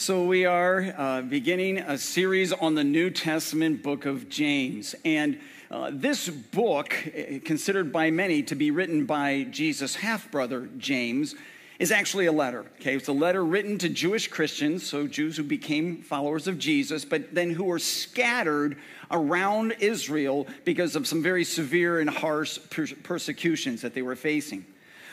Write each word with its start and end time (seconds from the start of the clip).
So, 0.00 0.24
we 0.24 0.46
are 0.46 0.94
uh, 0.96 1.20
beginning 1.20 1.76
a 1.76 1.98
series 1.98 2.54
on 2.54 2.74
the 2.74 2.82
New 2.82 3.10
Testament 3.10 3.82
book 3.82 4.06
of 4.06 4.30
James. 4.30 4.94
And 5.04 5.38
uh, 5.70 5.90
this 5.92 6.26
book, 6.26 6.96
eh, 7.14 7.38
considered 7.44 7.92
by 7.92 8.10
many 8.10 8.42
to 8.44 8.54
be 8.54 8.70
written 8.70 9.04
by 9.04 9.42
Jesus' 9.50 9.96
half 9.96 10.30
brother, 10.30 10.70
James, 10.78 11.34
is 11.78 11.92
actually 11.92 12.24
a 12.24 12.32
letter. 12.32 12.60
Okay, 12.80 12.96
it's 12.96 13.08
a 13.08 13.12
letter 13.12 13.44
written 13.44 13.76
to 13.76 13.90
Jewish 13.90 14.28
Christians, 14.28 14.86
so 14.86 15.06
Jews 15.06 15.36
who 15.36 15.42
became 15.42 16.00
followers 16.00 16.48
of 16.48 16.58
Jesus, 16.58 17.04
but 17.04 17.34
then 17.34 17.50
who 17.50 17.64
were 17.64 17.78
scattered 17.78 18.78
around 19.10 19.72
Israel 19.80 20.46
because 20.64 20.96
of 20.96 21.06
some 21.06 21.22
very 21.22 21.44
severe 21.44 22.00
and 22.00 22.08
harsh 22.08 22.58
persecutions 23.02 23.82
that 23.82 23.92
they 23.92 24.00
were 24.00 24.16
facing. 24.16 24.64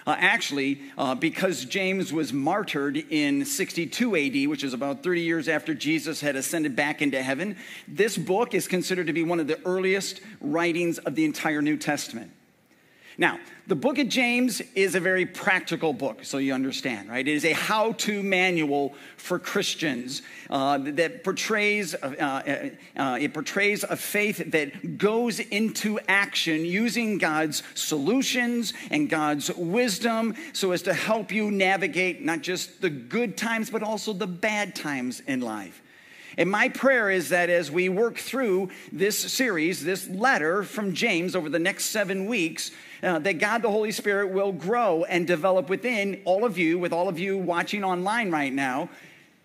Uh, 0.07 0.15
actually, 0.19 0.79
uh, 0.97 1.13
because 1.13 1.65
James 1.65 2.13
was 2.13 2.31
martyred 2.31 2.95
in 2.95 3.43
62 3.43 4.15
AD, 4.15 4.49
which 4.49 4.63
is 4.63 4.73
about 4.73 5.03
30 5.03 5.19
years 5.19 5.49
after 5.49 5.73
Jesus 5.73 6.21
had 6.21 6.37
ascended 6.37 6.77
back 6.77 7.01
into 7.01 7.21
heaven, 7.21 7.57
this 7.89 8.17
book 8.17 8.53
is 8.53 8.69
considered 8.69 9.07
to 9.07 9.13
be 9.13 9.23
one 9.23 9.41
of 9.41 9.47
the 9.47 9.59
earliest 9.65 10.21
writings 10.39 10.97
of 10.99 11.15
the 11.15 11.25
entire 11.25 11.61
New 11.61 11.75
Testament. 11.75 12.31
Now, 13.19 13.39
the 13.65 13.75
book 13.75 13.97
of 13.97 14.09
James 14.09 14.61
is 14.75 14.93
a 14.93 14.99
very 14.99 15.25
practical 15.25 15.91
book, 15.91 16.23
so 16.23 16.37
you 16.37 16.53
understand, 16.53 17.09
right? 17.09 17.27
It 17.27 17.33
is 17.33 17.45
a 17.45 17.53
how 17.53 17.93
to 17.93 18.21
manual 18.21 18.93
for 19.17 19.39
Christians 19.39 20.21
uh, 20.51 20.77
that 20.77 21.23
portrays, 21.23 21.95
uh, 21.95 21.97
uh, 21.97 23.01
uh, 23.01 23.17
it 23.19 23.33
portrays 23.33 23.83
a 23.83 23.97
faith 23.97 24.51
that 24.51 24.99
goes 24.99 25.39
into 25.39 25.99
action 26.07 26.63
using 26.63 27.17
God's 27.17 27.63
solutions 27.73 28.73
and 28.91 29.09
God's 29.09 29.51
wisdom 29.55 30.35
so 30.53 30.71
as 30.71 30.83
to 30.83 30.93
help 30.93 31.31
you 31.31 31.49
navigate 31.49 32.23
not 32.23 32.41
just 32.41 32.81
the 32.81 32.89
good 32.89 33.35
times, 33.35 33.71
but 33.71 33.81
also 33.81 34.13
the 34.13 34.27
bad 34.27 34.75
times 34.75 35.21
in 35.21 35.41
life. 35.41 35.81
And 36.37 36.51
my 36.51 36.69
prayer 36.69 37.09
is 37.09 37.29
that 37.29 37.49
as 37.49 37.71
we 37.71 37.89
work 37.89 38.17
through 38.17 38.69
this 38.91 39.17
series, 39.17 39.83
this 39.83 40.07
letter 40.07 40.63
from 40.63 40.93
James 40.93 41.35
over 41.35 41.49
the 41.49 41.57
next 41.57 41.85
seven 41.85 42.27
weeks, 42.27 42.71
uh, 43.03 43.19
that 43.19 43.39
God 43.39 43.61
the 43.61 43.71
Holy 43.71 43.91
Spirit 43.91 44.31
will 44.31 44.51
grow 44.51 45.03
and 45.03 45.27
develop 45.27 45.69
within 45.69 46.21
all 46.25 46.45
of 46.45 46.57
you, 46.57 46.79
with 46.79 46.93
all 46.93 47.07
of 47.09 47.19
you 47.19 47.37
watching 47.37 47.83
online 47.83 48.31
right 48.31 48.53
now. 48.53 48.89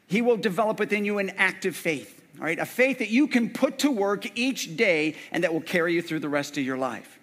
He 0.06 0.22
will 0.22 0.36
develop 0.36 0.78
within 0.78 1.04
you 1.04 1.18
an 1.18 1.30
active 1.30 1.74
faith, 1.74 2.22
all 2.38 2.44
right? 2.44 2.58
A 2.58 2.66
faith 2.66 2.98
that 2.98 3.08
you 3.08 3.26
can 3.26 3.50
put 3.50 3.78
to 3.78 3.90
work 3.90 4.26
each 4.38 4.76
day 4.76 5.16
and 5.30 5.44
that 5.44 5.52
will 5.52 5.60
carry 5.60 5.94
you 5.94 6.02
through 6.02 6.20
the 6.20 6.28
rest 6.28 6.58
of 6.58 6.64
your 6.64 6.76
life. 6.78 7.18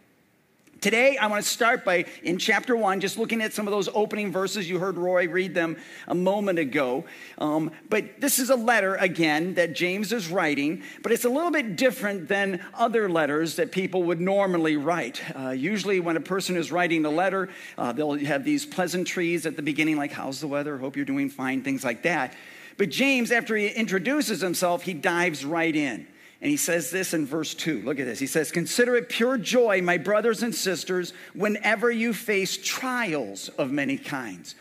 Today, 0.82 1.18
I 1.18 1.28
want 1.28 1.44
to 1.44 1.50
start 1.50 1.84
by, 1.84 2.06
in 2.24 2.38
chapter 2.38 2.74
one, 2.74 3.02
just 3.02 3.18
looking 3.18 3.42
at 3.42 3.52
some 3.52 3.68
of 3.68 3.72
those 3.72 3.90
opening 3.90 4.32
verses. 4.32 4.70
You 4.70 4.80
heard 4.80 4.98
Roy 4.98 5.28
read 5.28 5.54
them 5.54 5.76
a 6.08 6.16
moment 6.16 6.58
ago. 6.58 7.04
Um, 7.38 7.72
but 7.90 8.22
this 8.22 8.40
is 8.40 8.50
a 8.50 8.56
letter, 8.56 8.96
again, 8.96 9.56
that 9.56 9.74
James 9.74 10.14
is 10.14 10.30
writing, 10.30 10.84
but 11.04 11.12
it's 11.12 11.26
a 11.26 11.30
little 11.30 11.52
bit 11.52 11.76
different 11.76 12.30
than 12.30 12.64
other 12.74 13.10
letters 13.10 13.58
that 13.58 13.74
people 13.74 14.04
would 14.04 14.22
normally 14.22 14.78
write. 14.78 15.22
Uh, 15.36 15.50
usually, 15.50 16.00
when 16.00 16.16
a 16.16 16.22
person 16.22 16.56
is 16.56 16.72
writing 16.72 17.04
a 17.04 17.10
letter, 17.10 17.50
uh, 17.78 17.92
they'll 17.92 18.14
have 18.14 18.46
these 18.46 18.66
pleasantries 18.66 19.46
at 19.46 19.58
the 19.58 19.62
beginning, 19.62 19.98
like, 19.98 20.14
How's 20.14 20.40
the 20.40 20.48
weather? 20.48 20.78
Hope 20.78 20.96
you're 20.96 21.04
doing 21.04 21.30
fine, 21.30 21.62
things 21.62 21.84
like 21.84 22.04
that. 22.04 22.34
But 22.78 22.90
James, 22.90 23.34
after 23.34 23.58
he 23.58 23.68
introduces 23.68 24.40
himself, 24.40 24.84
he 24.84 24.94
dives 24.94 25.44
right 25.44 25.76
in. 25.76 26.08
And 26.42 26.50
he 26.50 26.58
says 26.58 26.90
this 26.90 27.14
in 27.14 27.26
verse 27.26 27.54
2. 27.54 27.82
Look 27.82 28.00
at 28.00 28.06
this. 28.06 28.20
He 28.20 28.28
says, 28.28 28.52
Consider 28.52 28.96
it 28.96 29.10
pure 29.10 29.38
joy, 29.38 29.82
my 29.82 29.98
brothers 29.98 30.42
and 30.42 30.56
sisters, 30.56 31.14
whenever 31.34 31.92
you 31.92 32.14
face 32.14 32.58
trials 32.58 33.50
of 33.50 33.72
many 33.72 33.98
kinds. 33.98 34.56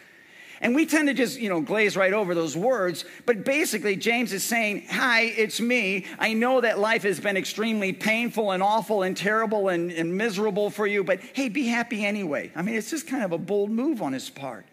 And 0.60 0.74
we 0.74 0.86
tend 0.86 1.06
to 1.06 1.14
just, 1.14 1.38
you 1.38 1.48
know, 1.48 1.60
glaze 1.60 1.96
right 1.96 2.12
over 2.12 2.34
those 2.34 2.56
words. 2.56 3.04
But 3.26 3.44
basically, 3.44 3.94
James 3.94 4.32
is 4.32 4.42
saying, 4.42 4.86
Hi, 4.90 5.22
it's 5.22 5.60
me. 5.60 6.06
I 6.18 6.32
know 6.32 6.60
that 6.60 6.80
life 6.80 7.04
has 7.04 7.20
been 7.20 7.36
extremely 7.36 7.92
painful 7.92 8.50
and 8.50 8.60
awful 8.60 9.04
and 9.04 9.16
terrible 9.16 9.68
and, 9.68 9.92
and 9.92 10.16
miserable 10.16 10.70
for 10.70 10.86
you, 10.86 11.04
but 11.04 11.20
hey, 11.32 11.48
be 11.48 11.68
happy 11.68 12.04
anyway. 12.04 12.50
I 12.56 12.62
mean, 12.62 12.74
it's 12.74 12.90
just 12.90 13.06
kind 13.06 13.22
of 13.22 13.30
a 13.30 13.38
bold 13.38 13.70
move 13.70 14.02
on 14.02 14.12
his 14.12 14.30
part. 14.30 14.66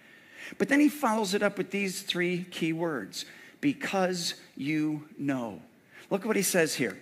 But 0.57 0.69
then 0.69 0.79
he 0.79 0.89
follows 0.89 1.35
it 1.35 1.43
up 1.43 1.57
with 1.57 1.69
these 1.69 2.01
three 2.01 2.45
key 2.45 2.73
words 2.73 3.25
because 3.61 4.33
you 4.55 5.07
know. 5.19 5.61
Look 6.09 6.21
at 6.21 6.27
what 6.27 6.35
he 6.35 6.41
says 6.41 6.75
here. 6.75 6.97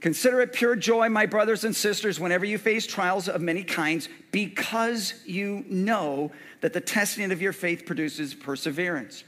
Consider 0.00 0.40
it 0.40 0.54
pure 0.54 0.76
joy, 0.76 1.10
my 1.10 1.26
brothers 1.26 1.64
and 1.64 1.76
sisters, 1.76 2.18
whenever 2.18 2.46
you 2.46 2.56
face 2.56 2.86
trials 2.86 3.28
of 3.28 3.42
many 3.42 3.62
kinds, 3.62 4.08
because 4.32 5.14
you 5.26 5.64
know 5.68 6.32
that 6.62 6.72
the 6.72 6.80
testing 6.80 7.32
of 7.32 7.42
your 7.42 7.52
faith 7.52 7.84
produces 7.84 8.32
perseverance. 8.32 9.24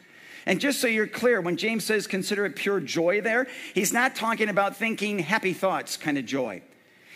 And 0.46 0.60
just 0.60 0.80
so 0.80 0.86
you're 0.86 1.06
clear, 1.06 1.40
when 1.40 1.56
James 1.56 1.84
says 1.84 2.06
consider 2.06 2.46
it 2.46 2.56
pure 2.56 2.80
joy 2.80 3.20
there, 3.20 3.46
he's 3.74 3.92
not 3.92 4.16
talking 4.16 4.48
about 4.48 4.76
thinking 4.76 5.18
happy 5.18 5.52
thoughts 5.52 5.96
kind 5.96 6.16
of 6.16 6.24
joy. 6.24 6.62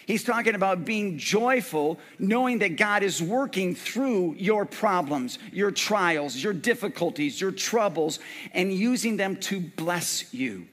He's 0.07 0.23
talking 0.23 0.55
about 0.55 0.85
being 0.85 1.19
joyful, 1.19 1.99
knowing 2.19 2.61
that 2.61 2.77
God 2.77 3.03
is 3.03 3.21
working 3.21 3.75
through 3.75 4.37
your 4.39 4.65
problems, 4.65 5.41
your 5.51 5.73
trials, 5.73 6.37
your 6.37 6.53
difficulties, 6.53 7.41
your 7.41 7.51
troubles, 7.51 8.21
and 8.53 8.73
using 8.73 9.17
them 9.17 9.37
to 9.37 9.61
bless 9.61 10.33
you. 10.33 10.69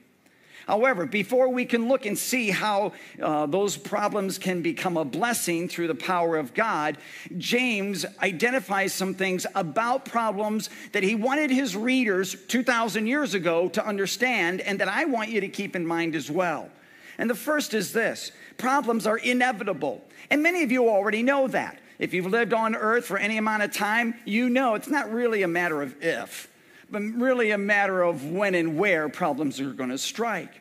However, 0.66 1.06
before 1.06 1.48
we 1.48 1.64
can 1.64 1.88
look 1.88 2.06
and 2.06 2.16
see 2.16 2.50
how 2.50 2.92
uh, 3.20 3.46
those 3.46 3.76
problems 3.76 4.38
can 4.38 4.62
become 4.62 4.96
a 4.96 5.04
blessing 5.04 5.68
through 5.68 5.88
the 5.88 5.94
power 5.94 6.36
of 6.36 6.54
God, 6.54 6.96
James 7.36 8.06
identifies 8.22 8.92
some 8.92 9.14
things 9.14 9.46
about 9.54 10.04
problems 10.04 10.70
that 10.92 11.02
he 11.02 11.14
wanted 11.14 11.50
his 11.50 11.76
readers 11.76 12.36
2,000 12.48 13.06
years 13.06 13.34
ago 13.34 13.68
to 13.68 13.86
understand 13.86 14.60
and 14.60 14.80
that 14.80 14.88
I 14.88 15.04
want 15.04 15.30
you 15.30 15.40
to 15.40 15.48
keep 15.48 15.76
in 15.76 15.86
mind 15.86 16.14
as 16.14 16.30
well. 16.30 16.70
And 17.18 17.28
the 17.28 17.34
first 17.34 17.74
is 17.74 17.92
this 17.92 18.32
problems 18.56 19.06
are 19.06 19.18
inevitable. 19.18 20.02
And 20.30 20.42
many 20.42 20.62
of 20.62 20.72
you 20.72 20.88
already 20.88 21.22
know 21.22 21.48
that. 21.48 21.78
If 21.98 22.12
you've 22.12 22.26
lived 22.26 22.52
on 22.52 22.74
earth 22.74 23.06
for 23.06 23.18
any 23.18 23.36
amount 23.36 23.62
of 23.62 23.72
time, 23.72 24.14
you 24.24 24.48
know 24.48 24.74
it's 24.74 24.88
not 24.88 25.12
really 25.12 25.42
a 25.42 25.48
matter 25.48 25.80
of 25.82 25.94
if 26.02 26.48
really 26.94 27.50
a 27.50 27.58
matter 27.58 28.02
of 28.02 28.24
when 28.24 28.54
and 28.54 28.78
where 28.78 29.08
problems 29.08 29.60
are 29.60 29.72
going 29.72 29.90
to 29.90 29.98
strike. 29.98 30.60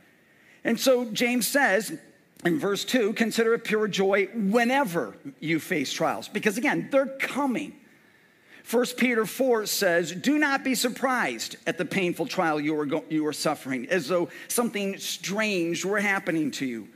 And 0.63 0.79
so 0.79 1.05
James 1.05 1.47
says 1.47 1.97
in 2.45 2.59
verse 2.59 2.85
2 2.85 3.13
consider 3.13 3.53
it 3.53 3.63
pure 3.63 3.87
joy 3.87 4.27
whenever 4.33 5.15
you 5.39 5.59
face 5.59 5.91
trials, 5.91 6.27
because 6.27 6.57
again, 6.57 6.89
they're 6.91 7.17
coming. 7.19 7.75
1 8.69 8.85
Peter 8.97 9.25
4 9.25 9.65
says, 9.65 10.11
Do 10.13 10.37
not 10.37 10.63
be 10.63 10.73
surprised 10.73 11.57
at 11.67 11.77
the 11.77 11.85
painful 11.85 12.27
trial 12.27 12.59
you 12.59 12.79
are, 12.79 12.85
go- 12.85 13.03
you 13.09 13.25
are 13.27 13.33
suffering, 13.33 13.87
as 13.89 14.07
though 14.07 14.29
something 14.47 14.97
strange 14.97 15.83
were 15.83 15.99
happening 15.99 16.49
to 16.51 16.65
you. 16.65 16.87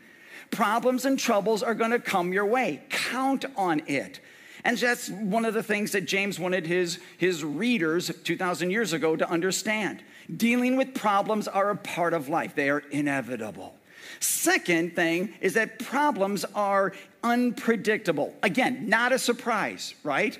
Problems 0.50 1.04
and 1.04 1.19
troubles 1.19 1.62
are 1.62 1.75
going 1.75 1.92
to 1.92 2.00
come 2.00 2.31
your 2.31 2.46
way. 2.46 2.84
Count 2.90 3.44
on 3.58 3.81
it. 3.88 4.22
And 4.63 4.78
that's 4.78 5.09
one 5.09 5.45
of 5.45 5.53
the 5.53 5.63
things 5.63 5.91
that 5.91 6.01
James 6.01 6.40
wanted 6.40 6.66
his, 6.66 7.00
his 7.18 7.44
readers 7.44 8.12
2,000 8.23 8.72
years 8.72 8.94
ago 8.94 9.16
to 9.16 9.29
understand. 9.29 10.03
Dealing 10.35 10.75
with 10.75 10.94
problems 10.94 11.47
are 11.47 11.69
a 11.69 11.75
part 11.75 12.13
of 12.13 12.29
life, 12.29 12.56
they 12.56 12.69
are 12.69 12.84
inevitable. 12.91 13.75
Second 14.19 14.95
thing 14.95 15.34
is 15.41 15.53
that 15.53 15.79
problems 15.79 16.45
are 16.56 16.94
unpredictable. 17.23 18.34
Again, 18.41 18.90
not 18.90 19.12
a 19.12 19.19
surprise, 19.19 19.94
right? 20.03 20.38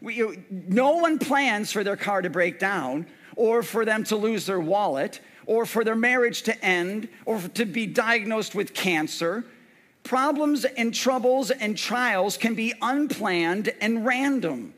We, 0.00 0.38
no 0.50 0.96
one 0.96 1.18
plans 1.18 1.72
for 1.72 1.82
their 1.82 1.96
car 1.96 2.22
to 2.22 2.30
break 2.30 2.58
down 2.58 3.06
or 3.36 3.62
for 3.62 3.84
them 3.84 4.04
to 4.04 4.16
lose 4.16 4.46
their 4.46 4.60
wallet 4.60 5.20
or 5.46 5.64
for 5.64 5.82
their 5.82 5.96
marriage 5.96 6.42
to 6.42 6.64
end 6.64 7.08
or 7.24 7.40
to 7.54 7.64
be 7.64 7.86
diagnosed 7.86 8.54
with 8.54 8.74
cancer 8.74 9.44
Problems 10.08 10.64
and 10.64 10.94
troubles 10.94 11.50
and 11.50 11.76
trials 11.76 12.38
can 12.38 12.54
be 12.54 12.72
unplanned 12.80 13.74
and 13.78 14.06
random. 14.06 14.72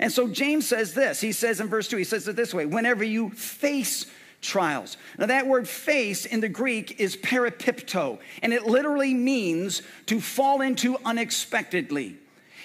And 0.00 0.10
so 0.10 0.26
James 0.26 0.66
says 0.66 0.92
this. 0.92 1.20
He 1.20 1.30
says 1.30 1.60
in 1.60 1.68
verse 1.68 1.86
2, 1.86 1.98
he 1.98 2.02
says 2.02 2.26
it 2.26 2.34
this 2.34 2.52
way 2.52 2.66
whenever 2.66 3.04
you 3.04 3.30
face 3.30 4.06
trials. 4.40 4.96
Now, 5.16 5.26
that 5.26 5.46
word 5.46 5.68
face 5.68 6.26
in 6.26 6.40
the 6.40 6.48
Greek 6.48 6.98
is 6.98 7.16
peripipto, 7.16 8.18
and 8.42 8.52
it 8.52 8.66
literally 8.66 9.14
means 9.14 9.82
to 10.06 10.20
fall 10.20 10.62
into 10.62 10.98
unexpectedly. 11.04 12.16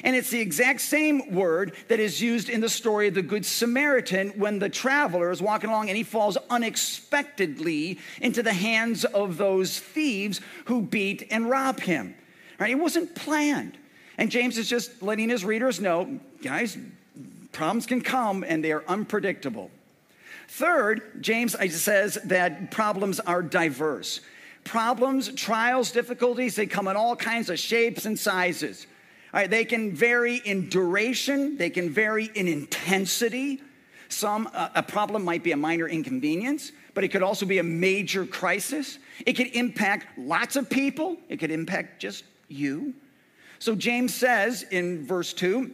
And 0.03 0.15
it's 0.15 0.29
the 0.29 0.39
exact 0.39 0.81
same 0.81 1.33
word 1.33 1.75
that 1.87 1.99
is 1.99 2.21
used 2.21 2.49
in 2.49 2.61
the 2.61 2.69
story 2.69 3.07
of 3.07 3.15
the 3.15 3.21
Good 3.21 3.45
Samaritan 3.45 4.29
when 4.31 4.59
the 4.59 4.69
traveler 4.69 5.31
is 5.31 5.41
walking 5.41 5.69
along 5.69 5.89
and 5.89 5.97
he 5.97 6.03
falls 6.03 6.37
unexpectedly 6.49 7.99
into 8.21 8.43
the 8.43 8.53
hands 8.53 9.05
of 9.05 9.37
those 9.37 9.79
thieves 9.79 10.39
who 10.65 10.81
beat 10.81 11.27
and 11.31 11.49
rob 11.49 11.79
him. 11.79 12.15
Right? 12.59 12.71
It 12.71 12.75
wasn't 12.75 13.15
planned. 13.15 13.77
And 14.17 14.31
James 14.31 14.57
is 14.57 14.69
just 14.69 15.01
letting 15.01 15.29
his 15.29 15.45
readers 15.45 15.79
know 15.79 16.19
guys, 16.41 16.77
problems 17.51 17.85
can 17.85 18.01
come 18.01 18.43
and 18.47 18.63
they 18.63 18.71
are 18.71 18.83
unpredictable. 18.87 19.71
Third, 20.47 21.21
James 21.21 21.55
says 21.75 22.17
that 22.25 22.71
problems 22.71 23.19
are 23.19 23.41
diverse. 23.41 24.21
Problems, 24.63 25.29
trials, 25.33 25.91
difficulties, 25.91 26.55
they 26.55 26.65
come 26.65 26.87
in 26.87 26.95
all 26.95 27.15
kinds 27.15 27.49
of 27.49 27.59
shapes 27.59 28.05
and 28.05 28.17
sizes. 28.17 28.87
They 29.33 29.65
can 29.65 29.93
vary 29.93 30.37
in 30.37 30.69
duration, 30.69 31.57
they 31.57 31.69
can 31.69 31.89
vary 31.89 32.31
in 32.33 32.47
intensity. 32.47 33.61
Some, 34.09 34.49
uh, 34.53 34.69
a 34.73 34.83
problem 34.83 35.23
might 35.25 35.43
be 35.43 35.51
a 35.51 35.57
minor 35.57 35.87
inconvenience, 35.87 36.71
but 36.93 37.03
it 37.03 37.09
could 37.09 37.23
also 37.23 37.45
be 37.45 37.59
a 37.59 37.63
major 37.63 38.25
crisis. 38.25 38.99
It 39.25 39.33
could 39.33 39.47
impact 39.47 40.17
lots 40.17 40.55
of 40.55 40.69
people, 40.69 41.17
it 41.29 41.37
could 41.37 41.51
impact 41.51 42.01
just 42.01 42.23
you. 42.47 42.93
So 43.59 43.75
James 43.75 44.13
says 44.13 44.63
in 44.71 45.05
verse 45.05 45.33
2, 45.33 45.71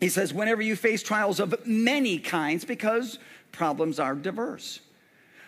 he 0.00 0.08
says, 0.08 0.32
whenever 0.32 0.62
you 0.62 0.76
face 0.76 1.02
trials 1.02 1.40
of 1.40 1.66
many 1.66 2.18
kinds, 2.18 2.64
because 2.64 3.18
problems 3.52 3.98
are 3.98 4.14
diverse. 4.14 4.80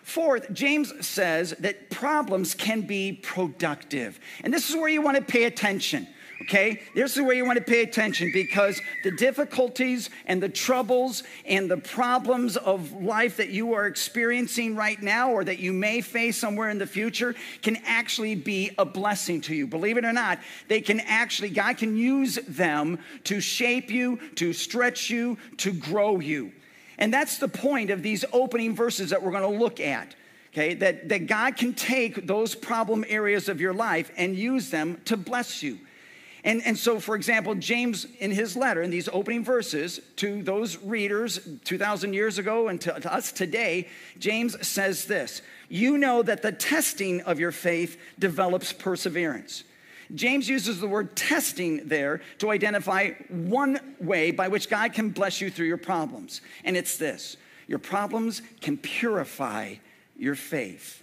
Fourth, 0.02 0.52
James 0.52 0.92
says 1.04 1.50
that 1.58 1.90
problems 1.90 2.54
can 2.54 2.82
be 2.82 3.12
productive. 3.12 4.20
And 4.44 4.54
this 4.54 4.70
is 4.70 4.76
where 4.76 4.88
you 4.88 5.02
want 5.02 5.16
to 5.16 5.22
pay 5.22 5.44
attention 5.44 6.06
okay? 6.42 6.82
This 6.94 7.16
is 7.16 7.22
where 7.22 7.34
you 7.34 7.44
want 7.44 7.58
to 7.58 7.64
pay 7.64 7.82
attention 7.82 8.30
because 8.32 8.80
the 9.02 9.10
difficulties 9.10 10.10
and 10.26 10.42
the 10.42 10.48
troubles 10.48 11.22
and 11.44 11.70
the 11.70 11.76
problems 11.76 12.56
of 12.56 12.92
life 13.02 13.36
that 13.38 13.50
you 13.50 13.72
are 13.74 13.86
experiencing 13.86 14.76
right 14.76 15.00
now 15.00 15.32
or 15.32 15.44
that 15.44 15.58
you 15.58 15.72
may 15.72 16.00
face 16.00 16.36
somewhere 16.36 16.70
in 16.70 16.78
the 16.78 16.86
future 16.86 17.34
can 17.62 17.76
actually 17.86 18.34
be 18.34 18.70
a 18.78 18.84
blessing 18.84 19.40
to 19.42 19.54
you. 19.54 19.66
Believe 19.66 19.96
it 19.96 20.04
or 20.04 20.12
not, 20.12 20.38
they 20.68 20.80
can 20.80 21.00
actually, 21.00 21.50
God 21.50 21.78
can 21.78 21.96
use 21.96 22.36
them 22.48 22.98
to 23.24 23.40
shape 23.40 23.90
you, 23.90 24.18
to 24.36 24.52
stretch 24.52 25.10
you, 25.10 25.38
to 25.58 25.72
grow 25.72 26.20
you. 26.20 26.52
And 26.98 27.12
that's 27.12 27.38
the 27.38 27.48
point 27.48 27.90
of 27.90 28.02
these 28.02 28.24
opening 28.32 28.74
verses 28.74 29.10
that 29.10 29.22
we're 29.22 29.32
going 29.32 29.50
to 29.50 29.58
look 29.58 29.80
at. 29.80 30.14
Okay, 30.52 30.72
that, 30.74 31.10
that 31.10 31.26
God 31.26 31.58
can 31.58 31.74
take 31.74 32.26
those 32.26 32.54
problem 32.54 33.04
areas 33.08 33.50
of 33.50 33.60
your 33.60 33.74
life 33.74 34.10
and 34.16 34.34
use 34.34 34.70
them 34.70 34.98
to 35.04 35.14
bless 35.14 35.62
you. 35.62 35.78
And, 36.46 36.64
and 36.64 36.78
so, 36.78 37.00
for 37.00 37.16
example, 37.16 37.56
James, 37.56 38.06
in 38.20 38.30
his 38.30 38.56
letter, 38.56 38.80
in 38.80 38.90
these 38.90 39.08
opening 39.08 39.42
verses 39.42 40.00
to 40.14 40.44
those 40.44 40.78
readers 40.78 41.40
2,000 41.64 42.12
years 42.12 42.38
ago 42.38 42.68
and 42.68 42.80
to, 42.82 43.00
to 43.00 43.12
us 43.12 43.32
today, 43.32 43.88
James 44.20 44.64
says 44.66 45.06
this 45.06 45.42
You 45.68 45.98
know 45.98 46.22
that 46.22 46.42
the 46.42 46.52
testing 46.52 47.20
of 47.22 47.40
your 47.40 47.50
faith 47.50 47.98
develops 48.16 48.72
perseverance. 48.72 49.64
James 50.14 50.48
uses 50.48 50.78
the 50.78 50.86
word 50.86 51.16
testing 51.16 51.88
there 51.88 52.20
to 52.38 52.52
identify 52.52 53.10
one 53.28 53.80
way 53.98 54.30
by 54.30 54.46
which 54.46 54.70
God 54.70 54.92
can 54.92 55.10
bless 55.10 55.40
you 55.40 55.50
through 55.50 55.66
your 55.66 55.76
problems. 55.76 56.42
And 56.62 56.76
it's 56.76 56.96
this 56.96 57.36
your 57.66 57.80
problems 57.80 58.40
can 58.60 58.76
purify 58.76 59.74
your 60.16 60.36
faith. 60.36 61.02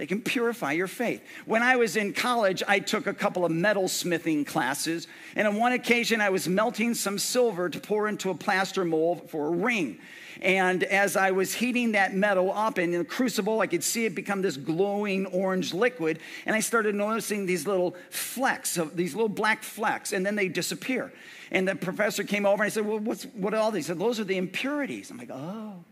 They 0.00 0.06
can 0.06 0.22
purify 0.22 0.72
your 0.72 0.86
faith. 0.86 1.22
When 1.44 1.62
I 1.62 1.76
was 1.76 1.94
in 1.94 2.14
college, 2.14 2.62
I 2.66 2.78
took 2.78 3.06
a 3.06 3.12
couple 3.12 3.44
of 3.44 3.52
metal 3.52 3.86
smithing 3.86 4.46
classes, 4.46 5.06
and 5.36 5.46
on 5.46 5.56
one 5.56 5.72
occasion, 5.72 6.22
I 6.22 6.30
was 6.30 6.48
melting 6.48 6.94
some 6.94 7.18
silver 7.18 7.68
to 7.68 7.78
pour 7.78 8.08
into 8.08 8.30
a 8.30 8.34
plaster 8.34 8.82
mold 8.82 9.28
for 9.28 9.48
a 9.48 9.50
ring. 9.50 9.98
And 10.40 10.84
as 10.84 11.18
I 11.18 11.32
was 11.32 11.52
heating 11.52 11.92
that 11.92 12.14
metal 12.14 12.50
up 12.50 12.78
in 12.78 12.92
the 12.92 13.04
crucible, 13.04 13.60
I 13.60 13.66
could 13.66 13.84
see 13.84 14.06
it 14.06 14.14
become 14.14 14.40
this 14.40 14.56
glowing 14.56 15.26
orange 15.26 15.74
liquid. 15.74 16.20
And 16.46 16.56
I 16.56 16.60
started 16.60 16.94
noticing 16.94 17.44
these 17.44 17.66
little 17.66 17.94
flecks, 18.08 18.78
of, 18.78 18.96
these 18.96 19.14
little 19.14 19.28
black 19.28 19.62
flecks, 19.62 20.14
and 20.14 20.24
then 20.24 20.34
they 20.34 20.48
disappear. 20.48 21.12
And 21.50 21.68
the 21.68 21.76
professor 21.76 22.24
came 22.24 22.46
over 22.46 22.62
and 22.62 22.68
I 22.68 22.70
said, 22.70 22.86
Well, 22.86 23.00
what's, 23.00 23.24
what 23.24 23.52
are 23.52 23.58
all 23.58 23.70
these? 23.70 23.84
He 23.84 23.88
said, 23.88 23.98
Those 23.98 24.18
are 24.18 24.24
the 24.24 24.38
impurities. 24.38 25.10
I'm 25.10 25.18
like, 25.18 25.30
Oh. 25.30 25.84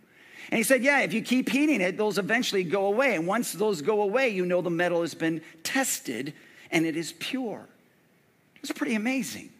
And 0.51 0.59
he 0.59 0.63
said, 0.63 0.83
Yeah, 0.83 1.01
if 1.01 1.13
you 1.13 1.23
keep 1.23 1.49
heating 1.49 1.81
it, 1.81 1.97
those 1.97 2.19
eventually 2.19 2.65
go 2.65 2.87
away. 2.87 3.15
And 3.15 3.27
once 3.27 3.53
those 3.53 3.83
go 3.83 4.03
away, 4.03 4.31
you 4.31 4.47
know 4.47 4.63
the 4.63 4.71
metal 4.71 5.03
has 5.03 5.15
been 5.15 5.43
tested 5.63 6.33
and 6.71 6.87
it 6.87 6.97
is 6.97 7.13
pure. 7.19 7.67
It's 8.63 8.73
pretty 8.73 8.95
amazing. 8.95 9.51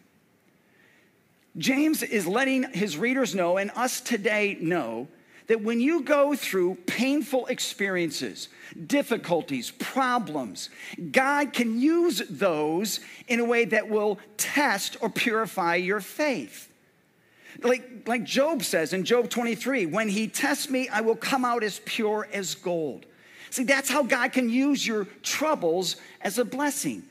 James 1.57 2.03
is 2.03 2.27
letting 2.27 2.71
his 2.73 2.97
readers 2.97 3.35
know 3.35 3.57
and 3.57 3.71
us 3.75 4.01
today 4.01 4.57
know 4.59 5.07
that 5.47 5.61
when 5.61 5.81
you 5.81 6.03
go 6.03 6.35
through 6.35 6.75
painful 6.85 7.47
experiences, 7.47 8.49
difficulties, 8.85 9.71
problems, 9.71 10.69
God 11.11 11.53
can 11.53 11.79
use 11.79 12.21
those 12.29 12.99
in 13.27 13.39
a 13.39 13.45
way 13.45 13.65
that 13.65 13.89
will 13.89 14.19
test 14.37 14.97
or 15.01 15.09
purify 15.09 15.75
your 15.75 16.01
faith. 16.01 16.68
Like, 17.61 18.07
like 18.07 18.23
Job 18.23 18.63
says 18.63 18.93
in 18.93 19.03
Job 19.03 19.29
23 19.29 19.85
when 19.85 20.09
he 20.09 20.27
tests 20.27 20.69
me, 20.69 20.87
I 20.89 21.01
will 21.01 21.15
come 21.15 21.43
out 21.43 21.63
as 21.63 21.81
pure 21.85 22.27
as 22.31 22.55
gold. 22.55 23.05
See, 23.49 23.63
that's 23.63 23.89
how 23.89 24.03
God 24.03 24.31
can 24.31 24.49
use 24.49 24.85
your 24.85 25.05
troubles 25.23 25.95
as 26.21 26.37
a 26.37 26.45
blessing, 26.45 27.03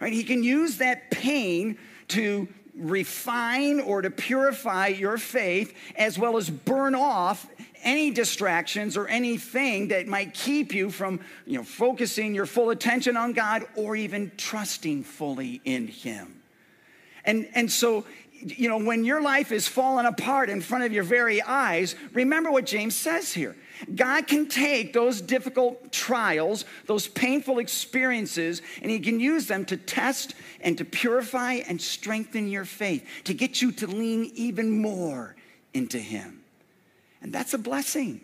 right? 0.00 0.12
He 0.12 0.24
can 0.24 0.42
use 0.42 0.78
that 0.78 1.10
pain 1.10 1.78
to 2.08 2.48
refine 2.74 3.80
or 3.80 4.00
to 4.02 4.10
purify 4.10 4.88
your 4.88 5.18
faith 5.18 5.76
as 5.96 6.18
well 6.18 6.36
as 6.36 6.48
burn 6.48 6.94
off 6.94 7.46
any 7.82 8.10
distractions 8.10 8.96
or 8.96 9.08
anything 9.08 9.88
that 9.88 10.06
might 10.06 10.32
keep 10.32 10.72
you 10.72 10.90
from 10.90 11.20
you 11.46 11.58
know 11.58 11.64
focusing 11.64 12.34
your 12.34 12.46
full 12.46 12.70
attention 12.70 13.16
on 13.16 13.32
God 13.32 13.64
or 13.74 13.96
even 13.96 14.30
trusting 14.36 15.02
fully 15.02 15.60
in 15.64 15.88
him. 15.88 16.42
And 17.24 17.48
and 17.54 17.70
so 17.70 18.06
you 18.42 18.68
know, 18.68 18.78
when 18.78 19.04
your 19.04 19.22
life 19.22 19.52
is 19.52 19.68
falling 19.68 20.06
apart 20.06 20.50
in 20.50 20.60
front 20.60 20.84
of 20.84 20.92
your 20.92 21.04
very 21.04 21.40
eyes, 21.42 21.94
remember 22.12 22.50
what 22.50 22.66
James 22.66 22.96
says 22.96 23.32
here. 23.32 23.56
God 23.94 24.26
can 24.26 24.48
take 24.48 24.92
those 24.92 25.20
difficult 25.20 25.92
trials, 25.92 26.64
those 26.86 27.08
painful 27.08 27.58
experiences, 27.58 28.62
and 28.80 28.90
He 28.90 29.00
can 29.00 29.20
use 29.20 29.46
them 29.46 29.64
to 29.66 29.76
test 29.76 30.34
and 30.60 30.76
to 30.78 30.84
purify 30.84 31.54
and 31.54 31.80
strengthen 31.80 32.48
your 32.48 32.64
faith, 32.64 33.06
to 33.24 33.34
get 33.34 33.62
you 33.62 33.72
to 33.72 33.86
lean 33.86 34.30
even 34.34 34.70
more 34.70 35.36
into 35.74 35.98
Him. 35.98 36.42
And 37.22 37.32
that's 37.32 37.54
a 37.54 37.58
blessing. 37.58 38.20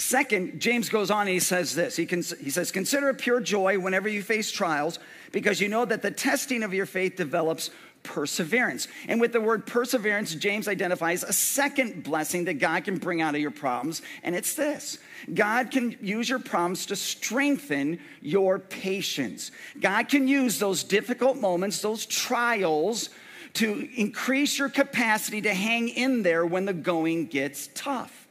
Second, 0.00 0.60
James 0.60 0.88
goes 0.88 1.10
on 1.10 1.22
and 1.22 1.30
he 1.30 1.40
says 1.40 1.74
this. 1.74 1.94
He, 1.94 2.06
he 2.06 2.50
says, 2.50 2.72
Consider 2.72 3.12
pure 3.12 3.38
joy 3.38 3.78
whenever 3.78 4.08
you 4.08 4.22
face 4.22 4.50
trials, 4.50 4.98
because 5.30 5.60
you 5.60 5.68
know 5.68 5.84
that 5.84 6.00
the 6.00 6.10
testing 6.10 6.62
of 6.62 6.72
your 6.72 6.86
faith 6.86 7.16
develops 7.16 7.70
perseverance. 8.02 8.88
And 9.08 9.20
with 9.20 9.32
the 9.32 9.40
word 9.40 9.66
perseverance, 9.66 10.34
James 10.34 10.68
identifies 10.68 11.22
a 11.22 11.32
second 11.32 12.02
blessing 12.02 12.44
that 12.46 12.54
God 12.54 12.84
can 12.84 12.98
bring 12.98 13.20
out 13.20 13.34
of 13.34 13.40
your 13.40 13.50
problems, 13.50 14.02
and 14.22 14.34
it's 14.34 14.54
this 14.54 14.98
God 15.32 15.70
can 15.70 15.96
use 16.00 16.28
your 16.28 16.38
problems 16.38 16.86
to 16.86 16.96
strengthen 16.96 18.00
your 18.20 18.58
patience. 18.58 19.50
God 19.80 20.08
can 20.08 20.26
use 20.28 20.58
those 20.58 20.82
difficult 20.82 21.36
moments, 21.36 21.80
those 21.80 22.06
trials, 22.06 23.10
to 23.54 23.88
increase 23.96 24.58
your 24.58 24.68
capacity 24.68 25.42
to 25.42 25.52
hang 25.52 25.88
in 25.88 26.22
there 26.22 26.46
when 26.46 26.64
the 26.64 26.72
going 26.72 27.26
gets 27.26 27.68
tough. 27.74 28.28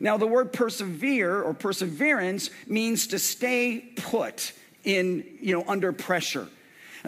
Now, 0.00 0.16
the 0.16 0.26
word 0.26 0.52
persevere 0.52 1.42
or 1.42 1.54
perseverance 1.54 2.50
means 2.66 3.06
to 3.08 3.18
stay 3.18 3.92
put 3.96 4.52
in, 4.84 5.24
you 5.40 5.56
know, 5.56 5.64
under 5.66 5.92
pressure. 5.92 6.48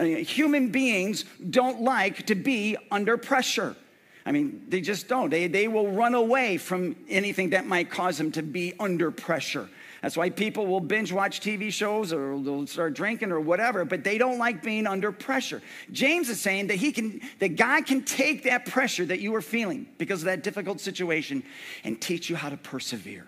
Mean, 0.03 0.25
human 0.25 0.69
beings 0.71 1.25
don't 1.51 1.83
like 1.83 2.27
to 2.27 2.35
be 2.35 2.77
under 2.91 3.17
pressure. 3.17 3.77
I 4.25 4.33
mean, 4.33 4.67
they 4.69 4.81
just 4.81 5.09
don't. 5.09 5.31
They, 5.31 5.47
they 5.47 5.69
will 5.69 5.91
run 5.91 6.15
away 6.15 6.59
from 6.59 6.97
anything 7.09 7.51
that 7.51 7.67
might 7.67 7.91
cause 7.91 8.19
them 8.19 8.31
to 8.33 8.43
be 8.43 8.75
under 8.79 9.11
pressure. 9.11 9.69
That's 10.03 10.17
why 10.17 10.31
people 10.31 10.67
will 10.67 10.81
binge 10.81 11.13
watch 11.13 11.41
TV 11.41 11.73
shows 11.73 12.13
or 12.13 12.39
they'll 12.39 12.67
start 12.67 12.95
drinking 12.95 13.33
or 13.33 13.41
whatever, 13.41 13.85
but 13.85 14.05
they 14.05 14.17
don't 14.19 14.39
like 14.39 14.63
being 14.63 14.87
under 14.87 15.11
pressure. 15.11 15.61
James 15.91 16.29
is 16.29 16.41
saying 16.41 16.69
that 16.69 16.77
he 16.77 16.93
can, 16.93 17.21
that 17.41 17.57
God 17.57 17.87
can 17.87 18.05
take 18.05 18.45
that 18.45 18.67
pressure 18.67 19.05
that 19.07 19.19
you 19.19 19.35
are 19.35 19.43
feeling 19.43 19.89
because 19.99 20.21
of 20.21 20.27
that 20.27 20.45
difficult 20.45 20.81
situation 20.81 21.43
and 21.83 22.01
teach 22.01 22.31
you 22.31 22.37
how 22.37 22.49
to 22.49 22.57
persevere. 22.57 23.27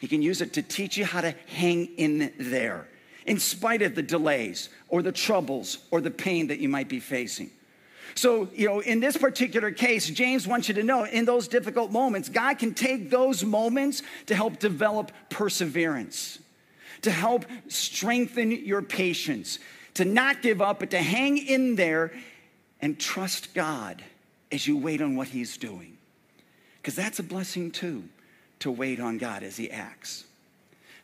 He 0.00 0.08
can 0.08 0.20
use 0.20 0.42
it 0.42 0.52
to 0.54 0.62
teach 0.62 0.98
you 0.98 1.06
how 1.06 1.22
to 1.22 1.34
hang 1.46 1.86
in 1.96 2.32
there 2.38 2.88
in 3.26 3.38
spite 3.38 3.82
of 3.82 3.94
the 3.94 4.02
delays 4.02 4.68
or 4.88 5.02
the 5.02 5.12
troubles 5.12 5.78
or 5.90 6.00
the 6.00 6.10
pain 6.10 6.48
that 6.48 6.58
you 6.58 6.68
might 6.68 6.88
be 6.88 7.00
facing. 7.00 7.50
So, 8.14 8.48
you 8.54 8.68
know, 8.68 8.80
in 8.80 9.00
this 9.00 9.16
particular 9.16 9.72
case, 9.72 10.08
James 10.08 10.46
wants 10.46 10.68
you 10.68 10.74
to 10.74 10.84
know 10.84 11.04
in 11.04 11.24
those 11.24 11.48
difficult 11.48 11.90
moments, 11.90 12.28
God 12.28 12.58
can 12.58 12.74
take 12.74 13.10
those 13.10 13.44
moments 13.44 14.02
to 14.26 14.36
help 14.36 14.58
develop 14.58 15.10
perseverance, 15.30 16.38
to 17.02 17.10
help 17.10 17.44
strengthen 17.68 18.52
your 18.52 18.82
patience, 18.82 19.58
to 19.94 20.04
not 20.04 20.42
give 20.42 20.62
up, 20.62 20.78
but 20.78 20.90
to 20.90 20.98
hang 20.98 21.38
in 21.38 21.74
there 21.74 22.12
and 22.80 22.98
trust 23.00 23.52
God 23.52 24.04
as 24.52 24.66
you 24.66 24.76
wait 24.76 25.00
on 25.00 25.16
what 25.16 25.28
He's 25.28 25.56
doing. 25.56 25.98
Because 26.76 26.94
that's 26.94 27.18
a 27.18 27.24
blessing 27.24 27.72
too, 27.72 28.04
to 28.60 28.70
wait 28.70 29.00
on 29.00 29.18
God 29.18 29.42
as 29.42 29.56
He 29.56 29.70
acts. 29.70 30.24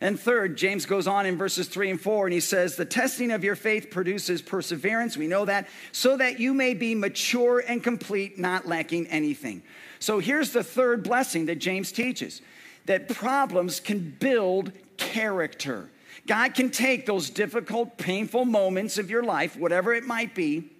And 0.01 0.19
third, 0.19 0.57
James 0.57 0.87
goes 0.87 1.07
on 1.07 1.27
in 1.27 1.37
verses 1.37 1.67
three 1.67 1.91
and 1.91 2.01
four, 2.01 2.25
and 2.25 2.33
he 2.33 2.39
says, 2.39 2.75
The 2.75 2.85
testing 2.85 3.31
of 3.31 3.43
your 3.43 3.55
faith 3.55 3.91
produces 3.91 4.41
perseverance. 4.41 5.15
We 5.15 5.27
know 5.27 5.45
that, 5.45 5.67
so 5.91 6.17
that 6.17 6.39
you 6.39 6.55
may 6.55 6.73
be 6.73 6.95
mature 6.95 7.63
and 7.65 7.83
complete, 7.83 8.39
not 8.39 8.67
lacking 8.67 9.05
anything. 9.07 9.61
So 9.99 10.17
here's 10.17 10.51
the 10.51 10.63
third 10.63 11.03
blessing 11.03 11.45
that 11.45 11.59
James 11.59 11.91
teaches 11.91 12.41
that 12.85 13.09
problems 13.09 13.79
can 13.79 13.99
build 14.19 14.71
character. 14.97 15.91
God 16.25 16.55
can 16.55 16.71
take 16.71 17.05
those 17.05 17.29
difficult, 17.29 17.99
painful 17.99 18.45
moments 18.45 18.97
of 18.97 19.11
your 19.11 19.21
life, 19.21 19.55
whatever 19.55 19.93
it 19.93 20.03
might 20.03 20.33
be, 20.33 20.70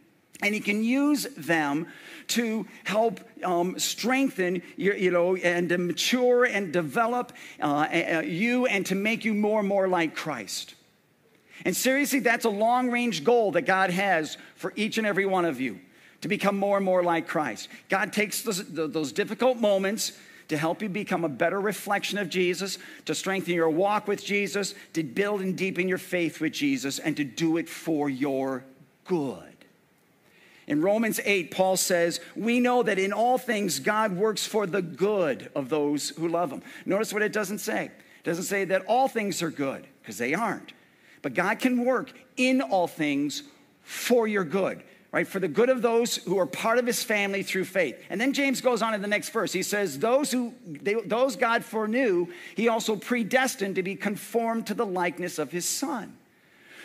and 0.42 0.54
he 0.54 0.60
can 0.60 0.84
use 0.84 1.28
them 1.38 1.88
to 2.28 2.66
help 2.84 3.20
um, 3.44 3.78
strengthen 3.78 4.62
you, 4.78 4.94
you 4.94 5.12
know 5.12 5.36
and 5.36 5.70
to 5.70 5.78
mature 5.78 6.46
and 6.46 6.72
develop 6.72 7.34
uh, 7.60 8.22
you 8.24 8.66
and 8.66 8.86
to 8.86 8.96
make 8.96 9.26
you 9.26 9.34
more 9.34 9.60
and 9.60 9.68
more 9.68 9.88
like 9.88 10.16
christ 10.16 10.76
and 11.66 11.76
seriously 11.76 12.20
that's 12.20 12.46
a 12.46 12.50
long 12.50 12.90
range 12.90 13.24
goal 13.24 13.52
that 13.52 13.64
god 13.64 13.90
has 13.90 14.38
for 14.56 14.74
each 14.76 14.98
and 14.98 15.08
every 15.08 15.26
one 15.26 15.46
of 15.46 15.60
you 15.60 15.80
to 16.22 16.28
become 16.28 16.58
more 16.58 16.78
and 16.78 16.86
more 16.86 17.04
like 17.04 17.28
christ 17.28 17.68
god 17.90 18.14
takes 18.14 18.42
those, 18.44 18.66
those 18.68 19.12
difficult 19.12 19.58
moments 19.58 20.14
to 20.52 20.58
help 20.58 20.82
you 20.82 20.90
become 20.90 21.24
a 21.24 21.30
better 21.30 21.62
reflection 21.62 22.18
of 22.18 22.28
Jesus, 22.28 22.78
to 23.06 23.16
strengthen 23.16 23.54
your 23.54 23.70
walk 23.70 24.06
with 24.06 24.22
Jesus, 24.22 24.76
to 24.92 25.02
build 25.02 25.40
and 25.40 25.58
deepen 25.58 25.88
your 25.88 25.98
faith 25.98 26.42
with 26.42 26.52
Jesus, 26.52 27.00
and 27.00 27.16
to 27.16 27.24
do 27.24 27.56
it 27.56 27.70
for 27.70 28.10
your 28.10 28.66
good. 29.06 29.51
In 30.72 30.82
Romans 30.82 31.20
8, 31.26 31.52
Paul 31.52 31.76
says, 31.76 32.22
We 32.34 32.62
know 32.62 32.82
that 32.82 32.98
in 32.98 33.12
all 33.12 33.38
things 33.38 33.78
God 33.78 34.16
works 34.16 34.46
for 34.46 34.66
the 34.66 34.82
good 34.82 35.52
of 35.54 35.68
those 35.68 36.12
who 36.12 36.30
love 36.30 36.50
him. 36.50 36.62
Notice 36.86 37.12
what 37.12 37.22
it 37.22 37.34
doesn't 37.34 37.58
say. 37.58 37.88
It 37.88 38.24
doesn't 38.24 38.46
say 38.46 38.64
that 38.64 38.86
all 38.86 39.10
things 39.10 39.44
are 39.44 39.50
good, 39.50 39.86
because 40.02 40.18
they 40.18 40.34
aren't. 40.34 40.72
But 41.22 41.34
God 41.34 41.60
can 41.60 41.84
work 41.84 42.14
in 42.38 42.62
all 42.62 42.88
things 42.88 43.44
for 43.82 44.30
your 44.30 44.46
good, 44.46 44.82
right? 45.12 45.28
For 45.28 45.42
the 45.42 45.50
good 45.50 45.68
of 45.68 45.82
those 45.82 46.16
who 46.16 46.40
are 46.40 46.46
part 46.46 46.78
of 46.78 46.86
his 46.86 47.04
family 47.04 47.44
through 47.44 47.66
faith. 47.66 48.02
And 48.10 48.22
then 48.22 48.32
James 48.32 48.62
goes 48.62 48.82
on 48.82 48.94
in 48.94 49.02
the 49.02 49.10
next 49.10 49.32
verse. 49.32 49.52
He 49.52 49.64
says, 49.64 50.00
Those 50.00 50.32
who 50.32 50.54
they, 50.66 50.94
those 50.94 51.36
God 51.36 51.66
foreknew, 51.66 52.28
he 52.56 52.70
also 52.70 52.96
predestined 52.96 53.76
to 53.76 53.84
be 53.84 53.98
conformed 53.98 54.68
to 54.68 54.74
the 54.74 54.86
likeness 54.86 55.38
of 55.38 55.52
his 55.52 55.66
son 55.66 56.16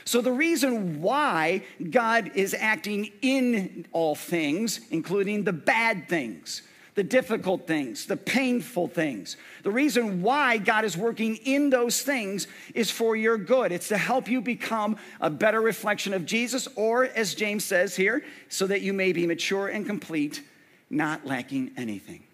so, 0.07 0.21
the 0.21 0.31
reason 0.31 1.03
why 1.03 1.65
God 1.91 2.31
is 2.37 2.55
acting 2.55 3.11
in 3.23 3.87
all 3.91 4.15
things, 4.15 4.81
including 4.93 5.43
the 5.43 5.53
bad 5.53 6.09
things, 6.09 6.63
the 6.95 7.03
difficult 7.03 7.67
things, 7.67 8.07
the 8.07 8.17
painful 8.17 8.87
things, 8.87 9.37
the 9.65 9.73
reason 9.73 10.23
why 10.23 10.59
God 10.59 10.85
is 10.85 10.97
working 10.97 11.35
in 11.39 11.71
those 11.71 12.03
things 12.03 12.47
is 12.73 12.89
for 12.89 13.17
your 13.17 13.37
good. 13.37 13.73
It's 13.73 13.89
to 13.89 13.99
help 13.99 14.29
you 14.29 14.41
become 14.41 14.97
a 15.21 15.29
better 15.29 15.61
reflection 15.61 16.15
of 16.15 16.25
Jesus, 16.25 16.69
or 16.77 17.07
as 17.07 17.35
James 17.35 17.65
says 17.65 17.97
here, 17.97 18.25
so 18.49 18.69
that 18.69 18.83
you 18.83 18.93
may 18.93 19.13
be 19.13 19.27
mature 19.27 19.67
and 19.67 19.85
complete, 19.85 20.41
not 20.89 21.27
lacking 21.27 21.73
anything. 21.77 22.26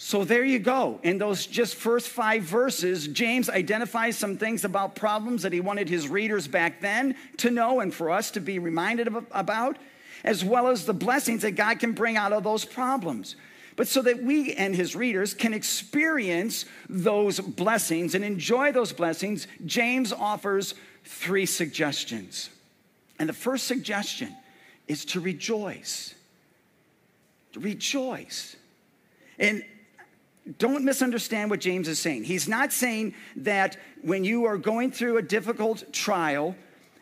So 0.00 0.22
there 0.22 0.44
you 0.44 0.60
go. 0.60 1.00
In 1.02 1.18
those 1.18 1.44
just 1.44 1.74
first 1.74 2.08
five 2.08 2.44
verses, 2.44 3.08
James 3.08 3.50
identifies 3.50 4.16
some 4.16 4.36
things 4.36 4.64
about 4.64 4.94
problems 4.94 5.42
that 5.42 5.52
he 5.52 5.60
wanted 5.60 5.88
his 5.88 6.08
readers 6.08 6.46
back 6.46 6.80
then 6.80 7.16
to 7.38 7.50
know 7.50 7.80
and 7.80 7.92
for 7.92 8.08
us 8.08 8.30
to 8.30 8.40
be 8.40 8.60
reminded 8.60 9.08
about, 9.32 9.76
as 10.22 10.44
well 10.44 10.68
as 10.68 10.86
the 10.86 10.94
blessings 10.94 11.42
that 11.42 11.56
God 11.56 11.80
can 11.80 11.92
bring 11.92 12.16
out 12.16 12.32
of 12.32 12.44
those 12.44 12.64
problems. 12.64 13.34
But 13.74 13.88
so 13.88 14.00
that 14.02 14.22
we 14.22 14.54
and 14.54 14.72
his 14.72 14.94
readers 14.94 15.34
can 15.34 15.52
experience 15.52 16.64
those 16.88 17.40
blessings 17.40 18.14
and 18.14 18.24
enjoy 18.24 18.70
those 18.70 18.92
blessings, 18.92 19.48
James 19.66 20.12
offers 20.12 20.76
three 21.04 21.44
suggestions. 21.44 22.50
And 23.18 23.28
the 23.28 23.32
first 23.32 23.66
suggestion 23.66 24.32
is 24.86 25.04
to 25.06 25.18
rejoice. 25.18 26.14
To 27.54 27.60
rejoice. 27.60 28.54
And 29.40 29.64
don't 30.56 30.84
misunderstand 30.84 31.50
what 31.50 31.60
James 31.60 31.88
is 31.88 31.98
saying. 31.98 32.24
He's 32.24 32.48
not 32.48 32.72
saying 32.72 33.14
that 33.36 33.76
when 34.02 34.24
you 34.24 34.46
are 34.46 34.56
going 34.56 34.90
through 34.90 35.18
a 35.18 35.22
difficult 35.22 35.92
trial 35.92 36.56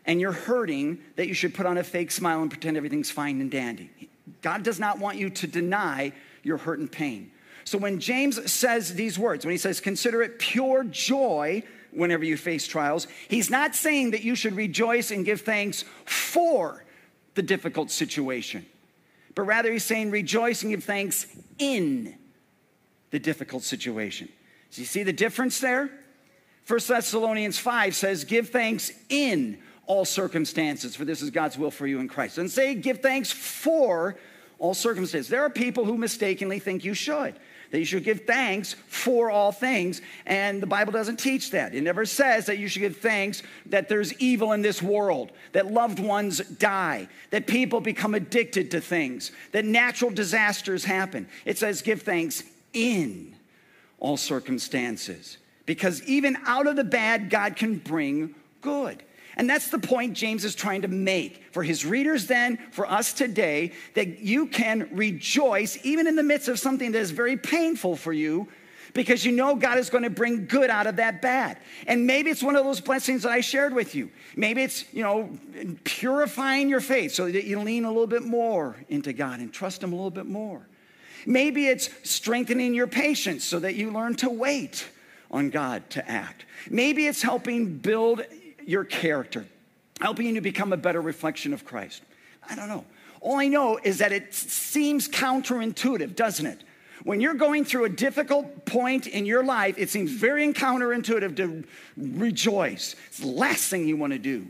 and 0.04 0.20
you're 0.20 0.32
hurting, 0.32 0.98
that 1.16 1.28
you 1.28 1.34
should 1.34 1.54
put 1.54 1.66
on 1.66 1.78
a 1.78 1.84
fake 1.84 2.10
smile 2.10 2.42
and 2.42 2.50
pretend 2.50 2.76
everything's 2.76 3.10
fine 3.10 3.40
and 3.40 3.50
dandy. 3.50 3.90
God 4.42 4.62
does 4.62 4.80
not 4.80 4.98
want 4.98 5.18
you 5.18 5.30
to 5.30 5.46
deny 5.46 6.12
your 6.42 6.56
hurt 6.56 6.78
and 6.78 6.90
pain. 6.90 7.30
So 7.64 7.78
when 7.78 7.98
James 7.98 8.50
says 8.50 8.94
these 8.94 9.18
words, 9.18 9.44
when 9.44 9.52
he 9.52 9.58
says, 9.58 9.80
consider 9.80 10.22
it 10.22 10.38
pure 10.38 10.84
joy 10.84 11.62
whenever 11.90 12.24
you 12.24 12.36
face 12.36 12.66
trials, 12.66 13.08
he's 13.28 13.50
not 13.50 13.74
saying 13.74 14.12
that 14.12 14.22
you 14.22 14.34
should 14.34 14.54
rejoice 14.54 15.10
and 15.10 15.24
give 15.24 15.40
thanks 15.40 15.84
for 16.04 16.84
the 17.34 17.42
difficult 17.42 17.90
situation, 17.90 18.64
but 19.34 19.42
rather 19.42 19.70
he's 19.70 19.84
saying 19.84 20.10
rejoice 20.10 20.62
and 20.62 20.70
give 20.70 20.84
thanks 20.84 21.26
in 21.58 22.16
the 23.16 23.20
difficult 23.20 23.62
situation. 23.62 24.28
Do 24.72 24.82
you 24.82 24.86
see 24.86 25.02
the 25.02 25.12
difference 25.12 25.58
there? 25.58 25.90
1 26.68 26.80
Thessalonians 26.86 27.58
5 27.58 27.94
says, 27.94 28.24
Give 28.24 28.46
thanks 28.46 28.92
in 29.08 29.56
all 29.86 30.04
circumstances, 30.04 30.94
for 30.94 31.06
this 31.06 31.22
is 31.22 31.30
God's 31.30 31.56
will 31.56 31.70
for 31.70 31.86
you 31.86 31.98
in 32.00 32.08
Christ. 32.08 32.36
And 32.36 32.50
say, 32.50 32.74
Give 32.74 33.00
thanks 33.00 33.32
for 33.32 34.16
all 34.58 34.74
circumstances. 34.74 35.30
There 35.30 35.40
are 35.40 35.48
people 35.48 35.86
who 35.86 35.96
mistakenly 35.96 36.58
think 36.58 36.84
you 36.84 36.92
should, 36.92 37.36
that 37.70 37.78
you 37.78 37.86
should 37.86 38.04
give 38.04 38.26
thanks 38.26 38.74
for 38.86 39.30
all 39.30 39.50
things, 39.50 40.02
and 40.26 40.62
the 40.62 40.66
Bible 40.66 40.92
doesn't 40.92 41.16
teach 41.16 41.52
that. 41.52 41.74
It 41.74 41.80
never 41.80 42.04
says 42.04 42.44
that 42.46 42.58
you 42.58 42.68
should 42.68 42.80
give 42.80 42.98
thanks 42.98 43.42
that 43.66 43.88
there's 43.88 44.12
evil 44.18 44.52
in 44.52 44.60
this 44.60 44.82
world, 44.82 45.32
that 45.52 45.72
loved 45.72 46.00
ones 46.00 46.40
die, 46.40 47.08
that 47.30 47.46
people 47.46 47.80
become 47.80 48.14
addicted 48.14 48.72
to 48.72 48.80
things, 48.82 49.32
that 49.52 49.64
natural 49.64 50.10
disasters 50.10 50.84
happen. 50.84 51.26
It 51.46 51.56
says, 51.56 51.80
Give 51.80 52.02
thanks 52.02 52.42
in 52.76 53.34
all 53.98 54.16
circumstances. 54.16 55.38
Because 55.64 56.02
even 56.04 56.36
out 56.46 56.66
of 56.66 56.76
the 56.76 56.84
bad, 56.84 57.30
God 57.30 57.56
can 57.56 57.78
bring 57.78 58.34
good. 58.60 59.02
And 59.36 59.50
that's 59.50 59.70
the 59.70 59.78
point 59.78 60.14
James 60.14 60.44
is 60.44 60.54
trying 60.54 60.82
to 60.82 60.88
make 60.88 61.42
for 61.52 61.62
his 61.62 61.84
readers 61.84 62.26
then, 62.26 62.58
for 62.70 62.86
us 62.86 63.12
today, 63.12 63.72
that 63.94 64.20
you 64.20 64.46
can 64.46 64.88
rejoice 64.92 65.78
even 65.82 66.06
in 66.06 66.16
the 66.16 66.22
midst 66.22 66.48
of 66.48 66.58
something 66.58 66.92
that 66.92 66.98
is 66.98 67.10
very 67.10 67.36
painful 67.36 67.96
for 67.96 68.12
you 68.12 68.48
because 68.94 69.26
you 69.26 69.32
know 69.32 69.54
God 69.54 69.76
is 69.76 69.90
going 69.90 70.04
to 70.04 70.10
bring 70.10 70.46
good 70.46 70.70
out 70.70 70.86
of 70.86 70.96
that 70.96 71.20
bad. 71.20 71.58
And 71.86 72.06
maybe 72.06 72.30
it's 72.30 72.42
one 72.42 72.56
of 72.56 72.64
those 72.64 72.80
blessings 72.80 73.24
that 73.24 73.32
I 73.32 73.40
shared 73.40 73.74
with 73.74 73.94
you. 73.94 74.10
Maybe 74.36 74.62
it's, 74.62 74.90
you 74.92 75.02
know, 75.02 75.30
purifying 75.84 76.70
your 76.70 76.80
faith 76.80 77.12
so 77.12 77.30
that 77.30 77.44
you 77.44 77.60
lean 77.60 77.84
a 77.84 77.88
little 77.88 78.06
bit 78.06 78.22
more 78.22 78.76
into 78.88 79.12
God 79.12 79.40
and 79.40 79.52
trust 79.52 79.82
Him 79.82 79.92
a 79.92 79.96
little 79.96 80.10
bit 80.10 80.26
more. 80.26 80.66
Maybe 81.26 81.66
it's 81.66 81.90
strengthening 82.08 82.72
your 82.72 82.86
patience 82.86 83.44
so 83.44 83.58
that 83.58 83.74
you 83.74 83.90
learn 83.90 84.14
to 84.16 84.30
wait 84.30 84.88
on 85.30 85.50
God 85.50 85.90
to 85.90 86.08
act. 86.08 86.46
Maybe 86.70 87.06
it's 87.06 87.20
helping 87.20 87.78
build 87.78 88.22
your 88.64 88.84
character, 88.84 89.44
helping 90.00 90.26
you 90.26 90.34
to 90.34 90.40
become 90.40 90.72
a 90.72 90.76
better 90.76 91.00
reflection 91.00 91.52
of 91.52 91.64
Christ. 91.64 92.02
I 92.48 92.54
don't 92.54 92.68
know. 92.68 92.84
All 93.20 93.36
I 93.36 93.48
know 93.48 93.78
is 93.82 93.98
that 93.98 94.12
it 94.12 94.32
seems 94.32 95.08
counterintuitive, 95.08 96.14
doesn't 96.14 96.46
it? 96.46 96.62
When 97.02 97.20
you're 97.20 97.34
going 97.34 97.64
through 97.64 97.84
a 97.84 97.88
difficult 97.88 98.64
point 98.64 99.08
in 99.08 99.26
your 99.26 99.44
life, 99.44 99.78
it 99.78 99.90
seems 99.90 100.12
very 100.12 100.52
counterintuitive 100.52 101.36
to 101.36 101.64
rejoice. 101.96 102.94
It's 103.08 103.18
the 103.18 103.26
last 103.26 103.68
thing 103.68 103.88
you 103.88 103.96
want 103.96 104.12
to 104.12 104.18
do. 104.18 104.46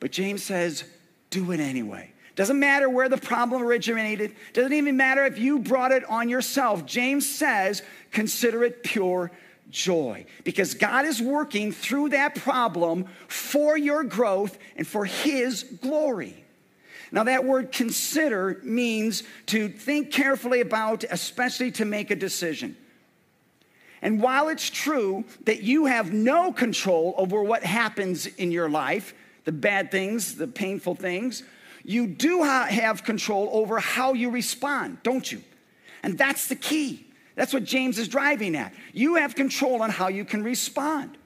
But 0.00 0.10
James 0.10 0.42
says, 0.42 0.84
do 1.28 1.52
it 1.52 1.60
anyway. 1.60 2.13
Doesn't 2.36 2.58
matter 2.58 2.88
where 2.88 3.08
the 3.08 3.16
problem 3.16 3.62
originated. 3.62 4.34
Doesn't 4.52 4.72
even 4.72 4.96
matter 4.96 5.24
if 5.24 5.38
you 5.38 5.60
brought 5.60 5.92
it 5.92 6.04
on 6.04 6.28
yourself. 6.28 6.84
James 6.84 7.28
says, 7.28 7.82
consider 8.10 8.64
it 8.64 8.82
pure 8.82 9.30
joy 9.70 10.26
because 10.42 10.74
God 10.74 11.04
is 11.04 11.22
working 11.22 11.70
through 11.72 12.10
that 12.10 12.34
problem 12.34 13.06
for 13.28 13.76
your 13.76 14.02
growth 14.02 14.58
and 14.76 14.86
for 14.86 15.04
His 15.04 15.62
glory. 15.62 16.44
Now, 17.12 17.24
that 17.24 17.44
word 17.44 17.70
consider 17.70 18.60
means 18.64 19.22
to 19.46 19.68
think 19.68 20.10
carefully 20.10 20.60
about, 20.60 21.04
especially 21.08 21.70
to 21.72 21.84
make 21.84 22.10
a 22.10 22.16
decision. 22.16 22.76
And 24.02 24.20
while 24.20 24.48
it's 24.48 24.68
true 24.68 25.24
that 25.44 25.62
you 25.62 25.86
have 25.86 26.12
no 26.12 26.52
control 26.52 27.14
over 27.16 27.42
what 27.42 27.62
happens 27.62 28.26
in 28.26 28.50
your 28.50 28.68
life, 28.68 29.14
the 29.44 29.52
bad 29.52 29.92
things, 29.92 30.34
the 30.34 30.48
painful 30.48 30.96
things, 30.96 31.44
you 31.84 32.06
do 32.06 32.42
have 32.42 33.04
control 33.04 33.50
over 33.52 33.78
how 33.78 34.14
you 34.14 34.30
respond, 34.30 34.98
don't 35.02 35.30
you? 35.30 35.42
And 36.02 36.16
that's 36.16 36.48
the 36.48 36.56
key. 36.56 37.06
That's 37.34 37.52
what 37.52 37.64
James 37.64 37.98
is 37.98 38.08
driving 38.08 38.56
at. 38.56 38.72
You 38.92 39.16
have 39.16 39.34
control 39.34 39.82
on 39.82 39.90
how 39.90 40.08
you 40.08 40.24
can 40.24 40.42
respond. 40.42 41.18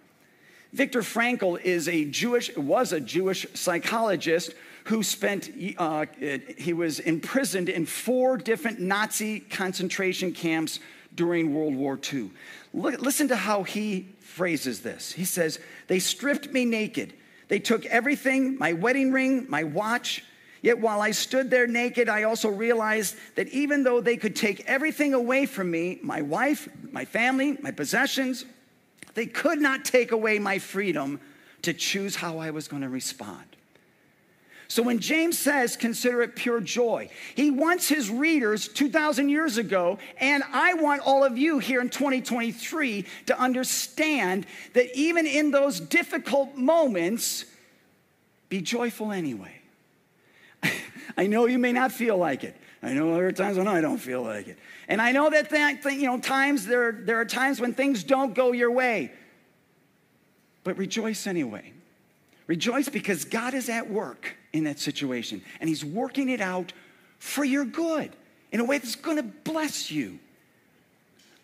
Viktor 0.73 1.00
Frankl 1.00 1.61
is 1.61 1.88
a 1.88 2.05
Jewish, 2.05 2.55
was 2.57 2.93
a 2.93 3.00
Jewish 3.00 3.47
psychologist 3.55 4.55
who 4.85 5.03
spent, 5.03 5.50
uh, 5.77 6.07
he 6.57 6.73
was 6.73 7.00
imprisoned 7.00 7.69
in 7.69 7.87
four 7.87 8.37
different 8.37 8.81
Nazi 8.81 9.41
concentration 9.41 10.33
camps 10.33 10.81
during 11.15 11.55
World 11.55 11.75
War 11.75 11.99
II. 12.12 12.31
Look, 12.73 13.00
listen 13.00 13.29
to 13.29 13.37
how 13.37 13.62
he 13.62 14.09
phrases 14.21 14.81
this. 14.81 15.12
He 15.12 15.25
says, 15.25 15.59
They 15.88 15.99
stripped 15.99 16.53
me 16.53 16.65
naked. 16.65 17.15
They 17.49 17.59
took 17.59 17.85
everything 17.87 18.59
my 18.59 18.75
wedding 18.75 19.11
ring, 19.12 19.47
my 19.49 19.65
watch, 19.65 20.25
Yet 20.62 20.81
while 20.81 21.00
I 21.00 21.12
stood 21.12 21.50
there 21.50 21.67
naked, 21.67 22.09
I 22.09 22.25
also 22.25 22.49
realized 22.49 23.17
that 23.37 23.49
even 23.49 23.85
though 23.85 24.00
they 24.00 24.17
could 24.17 24.35
take 24.35 24.65
everything 24.67 25.15
away 25.15 25.47
from 25.47 25.71
me 25.71 25.99
my 26.03 26.23
wife, 26.23 26.69
my 26.91 27.05
family, 27.05 27.57
my 27.61 27.71
possessions 27.71 28.45
they 29.19 29.27
could 29.27 29.61
not 29.61 29.85
take 29.85 30.12
away 30.12 30.38
my 30.38 30.61
freedom 30.61 31.21
to 31.62 31.73
choose 31.73 32.15
how 32.15 32.38
I 32.38 32.53
was 32.53 32.69
going 32.69 32.83
to 32.83 32.88
respond. 32.88 33.45
So 34.69 34.81
when 34.81 35.00
James 35.00 35.37
says, 35.37 35.77
consider 35.77 36.23
it 36.23 36.37
pure 36.37 36.61
joy, 36.61 37.11
he 37.35 37.50
wants 37.50 37.88
his 37.88 38.11
readers 38.11 38.69
2,000 38.69 39.29
years 39.29 39.57
ago, 39.57 39.99
and 40.21 40.45
I 40.53 40.75
want 40.75 41.03
all 41.05 41.25
of 41.25 41.37
you 41.37 41.59
here 41.59 41.81
in 41.81 41.88
2023 41.88 43.07
to 43.27 43.41
understand 43.41 44.47
that 44.75 44.97
even 44.97 45.27
in 45.27 45.50
those 45.50 45.81
difficult 45.81 46.55
moments, 46.55 47.45
be 48.49 48.61
joyful 48.61 49.11
anyway. 49.11 49.58
I 51.17 51.27
know 51.27 51.47
you 51.47 51.59
may 51.59 51.73
not 51.73 51.93
feel 51.93 52.17
like 52.17 52.45
it. 52.45 52.57
I 52.83 52.93
know 52.93 53.15
there 53.15 53.27
are 53.27 53.33
times 53.33 53.59
when 53.59 53.67
I 53.67 53.81
don't 53.81 53.99
feel 53.99 54.23
like 54.23 54.49
it. 54.49 54.59
And 54.87 55.03
I 55.03 55.12
know 55.12 55.31
that, 55.31 55.50
that 55.50 55.85
you 55.85 56.07
know, 56.07 56.19
times 56.19 56.65
there, 56.65 56.93
there 56.93 57.21
are 57.21 57.25
times 57.25 57.61
when 57.61 57.75
things 57.75 58.05
don't 58.05 58.35
go 58.35 58.53
your 58.53 58.71
way. 58.71 59.12
But 60.65 60.79
rejoice 60.79 61.27
anyway. 61.27 61.73
Rejoice 62.47 62.88
because 62.88 63.25
God 63.25 63.55
is 63.55 63.69
at 63.69 63.91
work 63.91 64.37
in 64.53 64.65
that 64.65 64.79
situation 64.79 65.43
and 65.61 65.69
He's 65.69 65.85
working 65.85 66.29
it 66.29 66.41
out 66.41 66.73
for 67.19 67.45
your 67.45 67.65
good 67.65 68.15
in 68.53 68.61
a 68.61 68.65
way 68.65 68.79
that's 68.79 68.97
going 68.97 69.17
to 69.17 69.23
bless 69.23 69.91
you. 69.91 70.19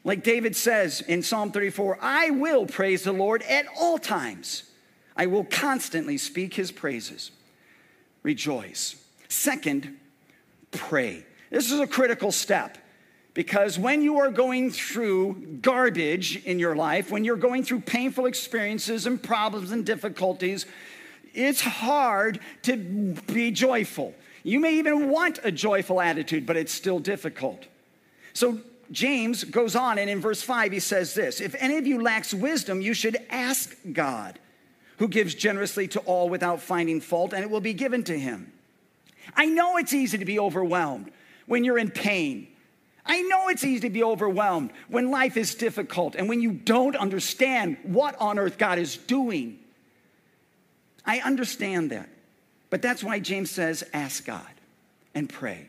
Like 0.05 0.23
David 0.23 0.55
says 0.55 1.01
in 1.01 1.23
Psalm 1.23 1.53
34 1.53 1.99
I 2.01 2.31
will 2.31 2.67
praise 2.67 3.03
the 3.03 3.13
Lord 3.13 3.43
at 3.43 3.67
all 3.79 3.99
times, 3.99 4.65
I 5.17 5.27
will 5.27 5.45
constantly 5.45 6.17
speak 6.17 6.55
His 6.55 6.73
praises. 6.73 7.31
Rejoice. 8.23 8.97
Second, 9.35 9.99
pray. 10.71 11.27
This 11.51 11.73
is 11.73 11.81
a 11.81 11.87
critical 11.87 12.31
step. 12.31 12.79
Because 13.35 13.81
when 13.81 14.01
you 14.01 14.21
are 14.21 14.31
going 14.31 14.71
through 14.71 15.59
garbage 15.61 16.45
in 16.45 16.61
your 16.61 16.77
life, 16.77 17.11
when 17.11 17.25
you're 17.25 17.37
going 17.37 17.65
through 17.65 17.81
painful 17.81 18.27
experiences 18.27 19.07
and 19.07 19.21
problems 19.21 19.73
and 19.73 19.85
difficulties, 19.85 20.67
it's 21.35 21.61
hard 21.61 22.39
to 22.63 22.77
be 22.77 23.51
joyful. 23.51 24.15
You 24.45 24.61
may 24.61 24.75
even 24.75 25.11
want 25.11 25.41
a 25.43 25.51
joyful 25.51 26.01
attitude, 26.01 26.47
but 26.47 26.57
it's 26.57 26.73
still 26.73 27.01
difficult. 27.01 27.67
So 28.35 28.61
James 28.93 29.43
goes 29.43 29.75
on, 29.75 29.99
and 29.99 30.09
in 30.09 30.21
verse 30.21 30.43
5, 30.43 30.71
he 30.71 30.79
says 30.79 31.13
this 31.13 31.41
If 31.41 31.57
any 31.59 31.77
of 31.77 31.89
you 31.89 32.01
lacks 32.01 32.33
wisdom, 32.33 32.81
you 32.81 32.95
should 32.95 33.17
ask 33.31 33.77
God, 33.93 34.39
who 34.99 35.09
gives 35.09 35.35
generously 35.35 35.89
to 35.89 36.01
all 36.01 36.29
without 36.29 36.61
finding 36.61 37.01
fault, 37.01 37.33
and 37.33 37.43
it 37.43 37.51
will 37.51 37.61
be 37.61 37.75
given 37.75 38.05
to 38.05 38.17
him. 38.17 38.53
I 39.37 39.47
know 39.47 39.77
it's 39.77 39.93
easy 39.93 40.19
to 40.19 40.25
be 40.25 40.39
overwhelmed 40.39 41.11
when 41.47 41.65
you're 41.65 41.79
in 41.79 41.91
pain 41.91 42.49
I 43.07 43.21
know 43.23 43.49
it's 43.49 43.65
easy 43.65 43.81
to 43.81 43.91
be 43.91 44.03
overwhelmed 44.03 44.71
when 44.89 45.11
life 45.11 45.37
is 45.37 45.55
difficult 45.55 46.15
and 46.15 46.29
when 46.29 46.41
you 46.41 46.53
don't 46.53 46.97
understand 46.97 47.77
what 47.83 48.19
on 48.19 48.39
earth 48.39 48.57
God 48.57 48.79
is 48.79 48.97
doing. 48.97 49.59
I 51.05 51.19
understand 51.21 51.91
that. 51.91 52.09
But 52.71 52.81
that's 52.81 53.05
why 53.05 53.21
James 53.21 53.51
says, 53.51 53.85
ask 53.93 54.25
God 54.25 54.49
and 55.15 55.29
pray. 55.29 55.69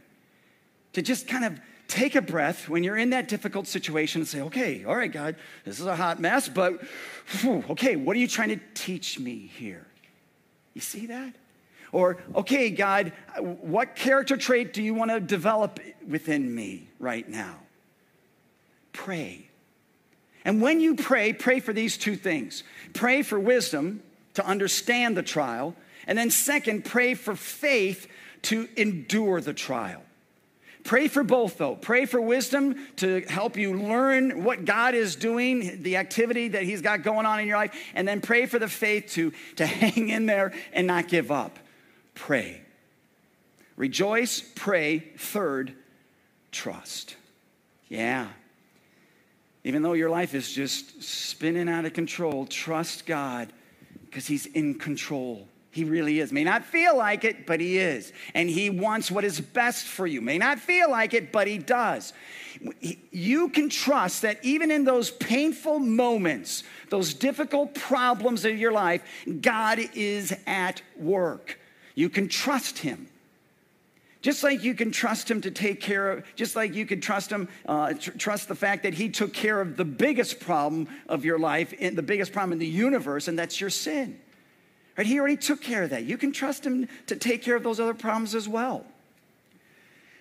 To 0.94 1.02
just 1.02 1.28
kind 1.28 1.44
of 1.44 1.60
take 1.90 2.16
a 2.16 2.22
breath 2.22 2.70
when 2.70 2.84
you're 2.86 2.98
in 2.98 3.10
that 3.10 3.28
difficult 3.28 3.68
situation 3.68 4.22
and 4.22 4.28
say, 4.28 4.42
okay, 4.42 4.86
all 4.86 4.96
right, 4.96 5.12
God, 5.12 5.36
this 5.66 5.80
is 5.80 5.86
a 5.86 5.96
hot 5.96 6.22
mess, 6.22 6.48
but 6.48 6.82
whew, 7.42 7.64
okay, 7.70 7.98
what 7.98 8.16
are 8.16 8.20
you 8.20 8.30
trying 8.30 8.50
to 8.50 8.60
teach 8.74 9.20
me 9.20 9.52
here? 9.58 9.86
You 10.74 10.82
see 10.82 11.08
that? 11.08 11.36
Or, 11.96 12.18
okay, 12.36 12.72
God, 12.72 13.14
what 13.40 13.96
character 13.96 14.36
trait 14.36 14.74
do 14.74 14.84
you 14.84 14.94
want 14.94 15.12
to 15.12 15.22
develop 15.22 15.80
within 16.06 16.54
me 16.54 16.90
right 17.00 17.28
now? 17.30 17.56
Pray. 18.92 19.48
And 20.44 20.62
when 20.62 20.82
you 20.82 20.96
pray, 20.96 21.32
pray 21.32 21.62
for 21.62 21.72
these 21.72 21.98
two 21.98 22.18
things 22.18 22.64
pray 22.94 23.22
for 23.22 23.40
wisdom 23.40 24.04
to 24.34 24.46
understand 24.46 25.16
the 25.16 25.24
trial, 25.24 25.74
and 26.06 26.18
then, 26.18 26.32
second, 26.32 26.84
pray 26.84 27.14
for 27.14 27.34
faith 27.34 28.10
to 28.42 28.68
endure 28.76 29.40
the 29.40 29.54
trial. 29.54 30.04
Pray 30.84 31.08
for 31.08 31.24
both, 31.24 31.58
though. 31.58 31.76
Pray 31.76 32.06
for 32.06 32.20
wisdom 32.20 32.76
to 32.98 33.22
help 33.22 33.56
you 33.56 33.74
learn 33.80 34.44
what 34.44 34.66
God 34.66 34.96
is 34.96 35.16
doing, 35.16 35.82
the 35.82 35.96
activity 35.96 36.50
that 36.50 36.64
He's 36.64 36.82
got 36.82 37.04
going 37.04 37.26
on 37.26 37.40
in 37.40 37.48
your 37.48 37.56
life, 37.56 37.74
and 37.96 38.06
then 38.06 38.20
pray 38.20 38.48
for 38.48 38.60
the 38.60 38.68
faith 38.68 39.12
to, 39.12 39.32
to 39.56 39.66
hang 39.82 40.10
in 40.10 40.26
there 40.26 40.52
and 40.74 40.88
not 40.88 41.08
give 41.08 41.32
up 41.32 41.58
pray. 42.16 42.62
Rejoice, 43.76 44.42
pray. 44.56 45.00
Third, 45.18 45.76
trust. 46.52 47.16
Yeah. 47.88 48.28
Even 49.64 49.82
though 49.82 49.94
your 49.94 50.10
life 50.10 50.34
is 50.34 50.52
just 50.52 51.04
spinning 51.04 51.70
out 51.70 51.86
of 51.86 51.94
control, 51.94 52.46
trust 52.46 53.06
God 53.06 53.52
because 54.06 54.28
He's 54.28 54.46
in 54.46 54.76
control. 54.76 55.48
He 55.72 55.84
really 55.84 56.20
is. 56.20 56.32
May 56.32 56.46
not 56.46 56.64
feel 56.64 56.96
like 56.96 57.26
it, 57.26 57.46
but 57.46 57.60
He 57.60 57.78
is. 57.78 58.14
And 58.34 58.50
He 58.50 58.70
wants 58.70 59.12
what 59.12 59.26
is 59.26 59.42
best 59.42 59.86
for 59.86 60.08
you. 60.08 60.22
May 60.22 60.38
not 60.38 60.58
feel 60.58 60.90
like 60.90 61.14
it, 61.14 61.34
but 61.34 61.48
He 61.48 61.58
does. 61.58 62.14
You 63.12 63.50
can 63.50 63.68
trust 63.70 64.22
that 64.22 64.40
even 64.42 64.72
in 64.72 64.86
those 64.86 65.12
painful 65.12 65.80
moments, 65.80 66.64
those 66.90 67.14
difficult 67.14 67.76
problems 67.76 68.46
of 68.46 68.58
your 68.58 68.72
life, 68.72 69.04
God 69.42 69.80
is 69.94 70.34
at 70.48 70.82
work. 70.96 71.60
You 71.96 72.10
can 72.10 72.28
trust 72.28 72.80
him. 72.80 73.08
Just 74.22 74.44
like 74.44 74.64
you 74.64 74.74
can 74.74 74.92
trust 74.92 75.30
him 75.30 75.42
to 75.42 75.52
take 75.52 75.80
care 75.80 76.10
of, 76.10 76.36
just 76.36 76.56
like 76.56 76.74
you 76.74 76.86
can 76.86 77.00
trust 77.00 77.32
him, 77.32 77.48
uh, 77.68 77.94
tr- 77.94 78.12
trust 78.12 78.48
the 78.48 78.56
fact 78.56 78.82
that 78.82 78.96
he 78.96 79.08
took 79.08 79.34
care 79.34 79.62
of 79.62 79.78
the 79.78 79.86
biggest 79.86 80.40
problem 80.40 80.88
of 81.08 81.24
your 81.24 81.38
life, 81.38 81.74
in, 81.74 81.96
the 81.96 82.02
biggest 82.02 82.34
problem 82.34 82.52
in 82.52 82.58
the 82.58 82.66
universe, 82.66 83.28
and 83.28 83.38
that's 83.38 83.62
your 83.62 83.70
sin. 83.70 84.20
Right? 84.98 85.06
He 85.06 85.20
already 85.20 85.38
took 85.38 85.62
care 85.62 85.84
of 85.84 85.92
that. 85.92 86.06
You 86.06 86.18
can 86.18 86.32
trust 86.32 86.66
him 86.66 86.88
to 87.06 87.16
take 87.16 87.44
care 87.44 87.56
of 87.56 87.62
those 87.62 87.80
other 87.80 87.94
problems 87.94 88.34
as 88.34 88.48
well. 88.48 88.86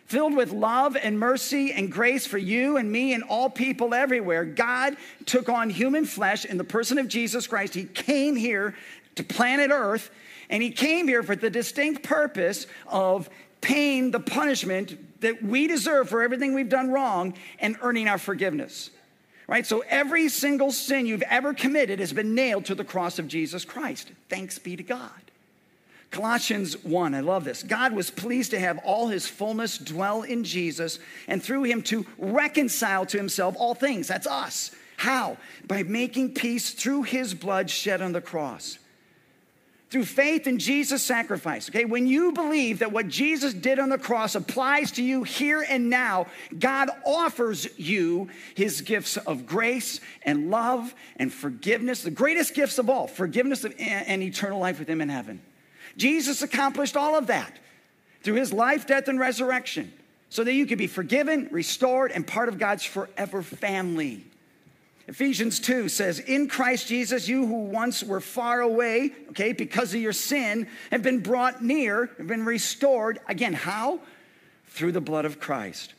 Filled 0.05 0.37
with 0.37 0.53
love 0.53 0.99
and 1.03 1.19
mercy 1.19 1.73
and 1.73 1.91
grace 1.91 2.27
for 2.27 2.37
you 2.37 2.77
and 2.77 2.93
me 2.93 3.15
and 3.15 3.25
all 3.25 3.49
people 3.49 3.95
everywhere, 3.95 4.45
God 4.45 4.99
took 5.25 5.49
on 5.49 5.71
human 5.71 6.05
flesh 6.05 6.45
in 6.45 6.59
the 6.59 6.65
person 6.65 6.99
of 6.99 7.09
Jesus 7.09 7.47
Christ. 7.47 7.75
He 7.75 7.85
came 7.85 8.37
here 8.37 8.75
to 9.15 9.25
planet 9.25 9.71
Earth 9.73 10.11
and 10.51 10.63
he 10.63 10.71
came 10.71 11.09
here 11.09 11.23
for 11.23 11.37
the 11.37 11.51
distinct 11.51 12.03
purpose 12.03 12.67
of 12.87 13.29
paying 13.61 14.11
the 14.11 14.21
punishment 14.21 15.21
that 15.21 15.43
we 15.43 15.67
deserve 15.67 16.09
for 16.09 16.23
everything 16.23 16.55
we've 16.55 16.69
done 16.69 16.91
wrong 16.91 17.35
and 17.59 17.77
earning 17.81 18.09
our 18.09 18.19
forgiveness. 18.19 18.91
Right? 19.47 19.67
So 19.67 19.83
every 19.89 20.29
single 20.29 20.71
sin 20.71 21.07
you've 21.07 21.23
ever 21.23 21.53
committed 21.53 21.99
has 21.99 22.13
been 22.13 22.35
nailed 22.35 22.67
to 22.67 22.75
the 22.75 22.85
cross 22.85 23.19
of 23.19 23.29
Jesus 23.29 23.65
Christ. 23.65 24.13
Thanks 24.29 24.59
be 24.59 24.77
to 24.77 24.83
God. 24.83 25.11
Colossians 26.11 26.83
1, 26.85 27.15
I 27.15 27.21
love 27.21 27.45
this. 27.45 27.63
God 27.63 27.93
was 27.93 28.11
pleased 28.11 28.53
to 28.53 28.61
have 28.61 28.79
all 28.85 29.09
his 29.09 29.27
fullness 29.27 29.79
dwell 29.79 30.23
in 30.23 30.45
Jesus 30.45 30.99
and 31.27 31.43
through 31.43 31.65
him 31.65 31.83
to 31.83 32.07
reconcile 32.19 33.05
to 33.07 33.17
himself 33.17 33.57
all 33.59 33.75
things. 33.75 34.09
That's 34.09 34.27
us. 34.27 34.71
How? 34.97 35.39
By 35.67 35.83
making 35.83 36.35
peace 36.35 36.71
through 36.71 37.03
his 37.03 37.35
blood 37.35 37.69
shed 37.69 38.01
on 38.01 38.13
the 38.13 38.21
cross 38.21 38.79
through 39.95 40.05
faith 40.05 40.49
in 40.49 40.59
Jesus' 40.59 41.05
sacrifice. 41.05 41.71
Okay, 41.71 41.85
when 41.85 42.09
you 42.09 42.33
believe 42.33 42.81
that 42.81 42.91
what 42.91 43.07
Jesus 43.07 43.55
did 43.55 43.79
on 43.79 43.91
the 43.91 43.97
cross 43.97 44.35
applies 44.35 44.91
to 44.91 45.05
you 45.05 45.23
here 45.23 45.65
and 45.69 45.89
now, 45.89 46.27
God 46.59 46.91
offers 47.07 47.69
you 47.79 48.29
his 48.57 48.81
gifts 48.81 49.17
of 49.19 49.47
grace 49.47 50.01
and 50.23 50.51
love 50.51 50.93
and 51.15 51.33
forgiveness, 51.33 52.03
the 52.03 52.11
greatest 52.11 52.55
gifts 52.55 52.79
of 52.79 52.91
all 52.91 53.07
forgiveness 53.07 53.65
and 53.65 54.21
eternal 54.21 54.59
life 54.59 54.81
with 54.81 54.89
him 54.89 55.01
in 55.01 55.11
heaven. 55.11 55.41
Jesus 55.97 56.43
accomplished 56.43 56.97
all 56.97 57.17
of 57.17 57.29
that 57.29 57.57
through 58.25 58.35
his 58.35 58.53
life, 58.53 58.89
death, 58.89 59.07
and 59.07 59.21
resurrection 59.21 59.93
so 60.29 60.43
that 60.43 60.55
you 60.55 60.67
could 60.67 60.79
be 60.79 60.89
forgiven, 60.89 61.47
restored, 61.53 62.11
and 62.11 62.27
part 62.27 62.49
of 62.49 62.59
God's 62.59 62.83
forever 62.83 63.43
family. 63.43 64.25
Ephesians 65.07 65.61
2 65.61 65.89
says, 65.89 66.19
In 66.19 66.49
Christ 66.49 66.87
Jesus, 66.87 67.29
you 67.29 67.47
who 67.47 67.65
once 67.65 68.03
were 68.03 68.21
far 68.21 68.61
away, 68.61 69.13
okay, 69.31 69.53
because 69.53 69.95
of 69.95 70.01
your 70.01 70.15
sin, 70.15 70.67
have 70.91 71.03
been 71.03 71.21
brought 71.21 71.63
near, 71.63 72.11
have 72.17 72.27
been 72.27 72.45
restored. 72.45 73.21
Again, 73.29 73.53
how? 73.53 74.01
Through 74.69 74.93
the 74.93 75.03
blood 75.03 75.27
of 75.27 75.39
Christ. 75.39 75.93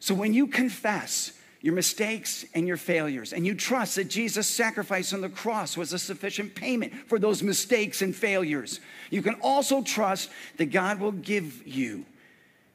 So 0.00 0.14
when 0.14 0.34
you 0.34 0.48
confess 0.48 1.32
your 1.60 1.74
mistakes 1.74 2.44
and 2.52 2.66
your 2.66 2.76
failures, 2.76 3.32
and 3.32 3.46
you 3.46 3.54
trust 3.54 3.96
that 3.96 4.08
Jesus' 4.08 4.46
sacrifice 4.46 5.12
on 5.12 5.20
the 5.20 5.28
cross 5.28 5.76
was 5.76 5.92
a 5.92 5.98
sufficient 5.98 6.54
payment 6.54 6.92
for 7.08 7.18
those 7.18 7.42
mistakes 7.42 8.02
and 8.02 8.14
failures, 8.14 8.80
you 9.10 9.22
can 9.22 9.34
also 9.40 9.82
trust 9.82 10.30
that 10.58 10.66
God 10.66 11.00
will 11.00 11.12
give 11.12 11.66
you 11.66 12.04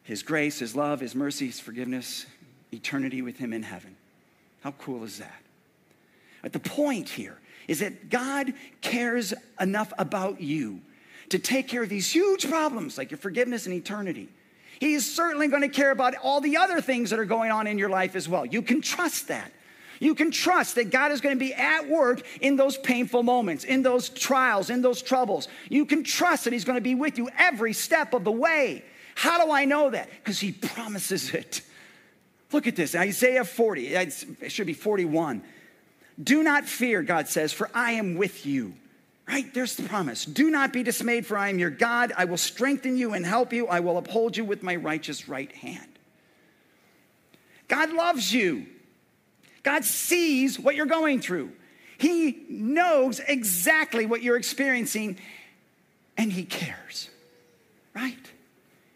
His 0.04 0.24
grace, 0.24 0.60
His 0.60 0.76
love, 0.76 1.02
His 1.02 1.14
mercy, 1.14 1.48
His 1.48 1.60
forgiveness, 1.60 2.26
eternity 2.74 3.22
with 3.22 3.38
Him 3.38 3.54
in 3.54 3.64
heaven. 3.64 3.96
How 4.62 4.72
cool 4.72 5.04
is 5.04 5.20
that? 5.20 5.41
But 6.42 6.54
the 6.54 6.60
point 6.60 7.10
here 7.10 7.40
is 7.68 7.80
that 7.80 8.10
God 8.10 8.54
cares 8.82 9.34
enough 9.60 9.94
about 9.98 10.42
you 10.42 10.82
to 11.30 11.40
take 11.40 11.68
care 11.68 11.84
of 11.84 11.90
these 11.90 12.12
huge 12.12 12.50
problems 12.50 12.98
like 12.98 13.12
your 13.12 13.18
forgiveness 13.18 13.66
and 13.66 13.76
eternity. 13.76 14.30
He 14.80 14.94
is 14.94 15.10
certainly 15.10 15.48
going 15.48 15.62
to 15.62 15.70
care 15.70 15.92
about 15.92 16.16
all 16.16 16.42
the 16.42 16.58
other 16.58 16.82
things 16.82 17.12
that 17.12 17.20
are 17.20 17.26
going 17.26 17.52
on 17.52 17.68
in 17.68 17.78
your 17.78 17.90
life 17.90 18.16
as 18.16 18.28
well. 18.28 18.46
You 18.46 18.62
can 18.62 18.82
trust 18.82 19.28
that. 19.28 19.52
You 20.00 20.16
can 20.16 20.32
trust 20.32 20.76
that 20.76 20.90
God 20.90 21.12
is 21.12 21.22
going 21.22 21.36
to 21.36 21.40
be 21.40 21.54
at 21.54 21.88
work 21.88 22.24
in 22.42 22.56
those 22.56 22.76
painful 22.76 23.22
moments, 23.22 23.64
in 23.64 23.84
those 23.84 24.10
trials, 24.10 24.72
in 24.72 24.82
those 24.82 25.04
troubles. 25.04 25.48
You 25.70 25.86
can 25.86 26.04
trust 26.04 26.46
that 26.46 26.54
He's 26.54 26.66
going 26.66 26.78
to 26.78 26.82
be 26.82 26.96
with 26.96 27.20
you 27.20 27.30
every 27.38 27.74
step 27.74 28.16
of 28.16 28.24
the 28.24 28.32
way. 28.32 28.84
How 29.14 29.46
do 29.46 29.52
I 29.52 29.66
know 29.66 29.92
that? 29.92 30.10
Because 30.10 30.40
He 30.40 30.54
promises 30.54 31.32
it. 31.36 31.62
Look 32.52 32.66
at 32.66 32.76
this 32.76 32.96
Isaiah 32.96 33.46
40, 33.46 33.94
it 33.96 34.52
should 34.52 34.68
be 34.68 34.74
41. 34.74 35.44
Do 36.22 36.44
not 36.44 36.66
fear, 36.66 37.02
God 37.02 37.28
says, 37.28 37.54
for 37.54 37.70
I 37.74 37.94
am 37.94 38.16
with 38.16 38.46
you. 38.46 38.74
Right? 39.28 39.54
There's 39.54 39.76
the 39.76 39.84
promise. 39.84 40.26
Do 40.26 40.50
not 40.50 40.74
be 40.74 40.84
dismayed, 40.84 41.26
for 41.26 41.38
I 41.38 41.50
am 41.50 41.58
your 41.58 41.70
God. 41.70 42.12
I 42.18 42.26
will 42.26 42.38
strengthen 42.38 42.98
you 42.98 43.14
and 43.14 43.26
help 43.26 43.54
you. 43.54 43.68
I 43.68 43.80
will 43.80 43.98
uphold 43.98 44.36
you 44.36 44.44
with 44.44 44.62
my 44.62 44.76
righteous 44.76 45.30
right 45.30 45.52
hand. 45.52 45.88
God 47.68 47.94
loves 47.94 48.34
you. 48.34 48.66
God 49.64 49.86
sees 49.86 50.60
what 50.60 50.76
you're 50.76 50.86
going 50.86 51.22
through. 51.22 51.52
He 51.98 52.46
knows 52.50 53.20
exactly 53.20 54.06
what 54.06 54.22
you're 54.22 54.36
experiencing, 54.36 55.18
and 56.18 56.34
He 56.34 56.44
cares. 56.44 57.10
Right? 57.96 58.32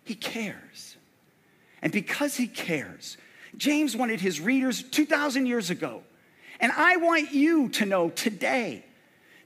He 0.04 0.16
cares. 0.16 0.98
And 1.82 1.94
because 1.94 2.36
He 2.36 2.48
cares, 2.48 3.16
James 3.58 3.96
wanted 3.96 4.20
his 4.20 4.40
readers 4.40 4.84
2,000 4.84 5.46
years 5.46 5.70
ago. 5.70 6.04
And 6.60 6.72
I 6.72 6.98
want 6.98 7.32
you 7.32 7.70
to 7.70 7.86
know 7.86 8.10
today 8.10 8.84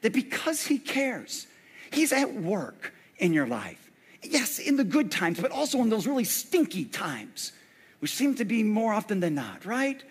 that 0.01 0.13
because 0.13 0.65
He 0.65 0.79
cares, 0.79 1.47
He's 1.91 2.11
at 2.11 2.33
work 2.33 2.93
in 3.17 3.33
your 3.33 3.47
life. 3.47 3.89
Yes, 4.21 4.59
in 4.59 4.75
the 4.75 4.83
good 4.83 5.11
times, 5.11 5.39
but 5.39 5.51
also 5.51 5.81
in 5.81 5.89
those 5.89 6.05
really 6.05 6.23
stinky 6.23 6.85
times, 6.85 7.53
which 7.99 8.13
seem 8.13 8.35
to 8.35 8.45
be 8.45 8.63
more 8.63 8.93
often 8.93 9.19
than 9.19 9.35
not, 9.35 9.65
right? 9.65 10.03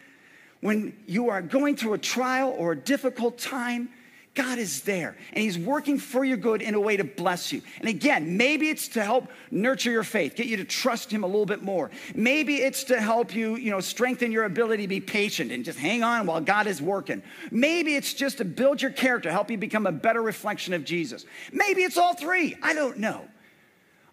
When 0.60 0.96
you 1.06 1.28
are 1.28 1.42
going 1.42 1.76
through 1.76 1.92
a 1.92 1.98
trial 1.98 2.54
or 2.56 2.72
a 2.72 2.76
difficult 2.76 3.38
time, 3.38 3.90
God 4.38 4.60
is 4.60 4.82
there 4.82 5.16
and 5.32 5.42
He's 5.42 5.58
working 5.58 5.98
for 5.98 6.24
your 6.24 6.36
good 6.36 6.62
in 6.62 6.76
a 6.76 6.80
way 6.80 6.96
to 6.96 7.02
bless 7.02 7.52
you. 7.52 7.60
And 7.80 7.88
again, 7.88 8.36
maybe 8.36 8.68
it's 8.68 8.86
to 8.88 9.02
help 9.02 9.28
nurture 9.50 9.90
your 9.90 10.04
faith, 10.04 10.36
get 10.36 10.46
you 10.46 10.58
to 10.58 10.64
trust 10.64 11.10
Him 11.10 11.24
a 11.24 11.26
little 11.26 11.44
bit 11.44 11.60
more. 11.60 11.90
Maybe 12.14 12.58
it's 12.58 12.84
to 12.84 13.00
help 13.00 13.34
you, 13.34 13.56
you 13.56 13.72
know, 13.72 13.80
strengthen 13.80 14.30
your 14.30 14.44
ability 14.44 14.84
to 14.84 14.88
be 14.88 15.00
patient 15.00 15.50
and 15.50 15.64
just 15.64 15.76
hang 15.76 16.04
on 16.04 16.26
while 16.26 16.40
God 16.40 16.68
is 16.68 16.80
working. 16.80 17.20
Maybe 17.50 17.96
it's 17.96 18.14
just 18.14 18.38
to 18.38 18.44
build 18.44 18.80
your 18.80 18.92
character, 18.92 19.28
help 19.28 19.50
you 19.50 19.58
become 19.58 19.88
a 19.88 19.92
better 19.92 20.22
reflection 20.22 20.72
of 20.72 20.84
Jesus. 20.84 21.26
Maybe 21.52 21.82
it's 21.82 21.98
all 21.98 22.14
three. 22.14 22.54
I 22.62 22.74
don't 22.74 22.98
know. 22.98 23.26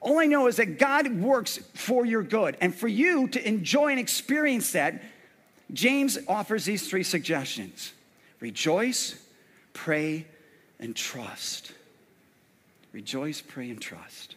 All 0.02 0.18
I 0.18 0.26
know 0.26 0.48
is 0.48 0.56
that 0.56 0.80
God 0.80 1.08
works 1.20 1.60
for 1.76 2.04
your 2.04 2.24
good. 2.24 2.58
And 2.62 2.74
for 2.74 2.88
you 2.88 3.28
to 3.28 3.48
enjoy 3.48 3.92
and 3.92 4.00
experience 4.00 4.72
that, 4.72 5.04
James 5.72 6.18
offers 6.28 6.66
these 6.66 6.90
three 6.90 7.04
suggestions 7.04 7.94
rejoice 8.40 9.20
pray, 9.76 10.26
and 10.80 10.96
trust. 10.96 11.72
Rejoice, 12.92 13.42
pray, 13.42 13.70
and 13.70 13.80
trust. 13.80 14.36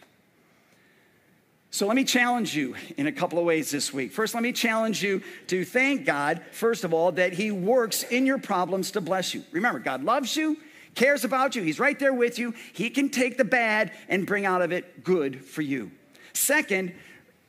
So 1.70 1.86
let 1.86 1.96
me 1.96 2.04
challenge 2.04 2.56
you 2.56 2.74
in 2.96 3.06
a 3.06 3.12
couple 3.12 3.38
of 3.38 3.44
ways 3.44 3.70
this 3.70 3.92
week. 3.92 4.10
First, 4.10 4.34
let 4.34 4.42
me 4.42 4.52
challenge 4.52 5.02
you 5.02 5.22
to 5.46 5.64
thank 5.64 6.04
God, 6.04 6.42
first 6.50 6.82
of 6.82 6.92
all, 6.92 7.12
that 7.12 7.34
He 7.34 7.50
works 7.50 8.02
in 8.02 8.26
your 8.26 8.38
problems 8.38 8.90
to 8.92 9.00
bless 9.00 9.32
you. 9.32 9.44
Remember, 9.52 9.78
God 9.78 10.02
loves 10.02 10.36
you, 10.36 10.56
cares 10.94 11.24
about 11.24 11.54
you, 11.54 11.62
He's 11.62 11.78
right 11.78 11.98
there 11.98 12.12
with 12.12 12.38
you. 12.38 12.54
He 12.72 12.90
can 12.90 13.10
take 13.10 13.36
the 13.36 13.44
bad 13.44 13.92
and 14.08 14.26
bring 14.26 14.44
out 14.44 14.60
of 14.62 14.72
it 14.72 15.04
good 15.04 15.44
for 15.44 15.62
you. 15.62 15.90
Second, 16.32 16.94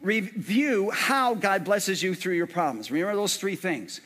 review 0.02 0.92
how 0.92 1.34
God 1.34 1.64
blesses 1.64 2.04
you 2.04 2.14
through 2.14 2.36
your 2.36 2.48
problems. 2.48 2.92
Remember 2.92 3.16
those 3.16 3.38
three 3.38 3.56
things, 3.56 4.02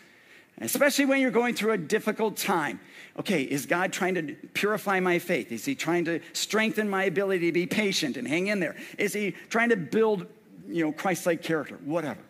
especially 0.59 1.05
when 1.05 1.19
you're 1.21 1.31
going 1.31 1.55
through 1.55 1.71
a 1.71 1.77
difficult 1.77 2.37
time 2.37 2.79
okay, 3.19 3.43
is 3.43 3.65
God 3.65 3.93
trying 3.93 4.15
to 4.15 4.33
purify 4.53 4.99
my 4.99 5.19
faith? 5.19 5.51
Is 5.51 5.65
He 5.65 5.75
trying 5.75 6.05
to 6.05 6.19
strengthen 6.33 6.89
my 6.89 7.03
ability 7.03 7.47
to 7.47 7.51
be 7.51 7.65
patient 7.65 8.17
and 8.17 8.27
hang 8.27 8.47
in 8.47 8.59
there? 8.59 8.75
Is 8.97 9.13
He 9.13 9.31
trying 9.49 9.69
to 9.69 9.77
build, 9.77 10.25
you 10.67 10.83
know, 10.83 10.91
Christ 10.91 11.25
like 11.25 11.41
character? 11.41 11.77
Whatever. 11.83 12.21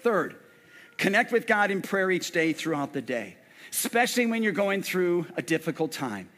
Third, 0.00 0.36
connect 0.98 1.32
with 1.32 1.46
God 1.46 1.70
in 1.70 1.82
prayer 1.82 2.10
each 2.10 2.30
day 2.30 2.52
throughout 2.52 2.92
the 2.92 3.02
day, 3.02 3.36
especially 3.70 4.26
when 4.26 4.42
you're 4.42 4.52
going 4.52 4.82
through 4.82 5.26
a 5.36 5.42
difficult 5.42 5.92
time. 5.92 6.28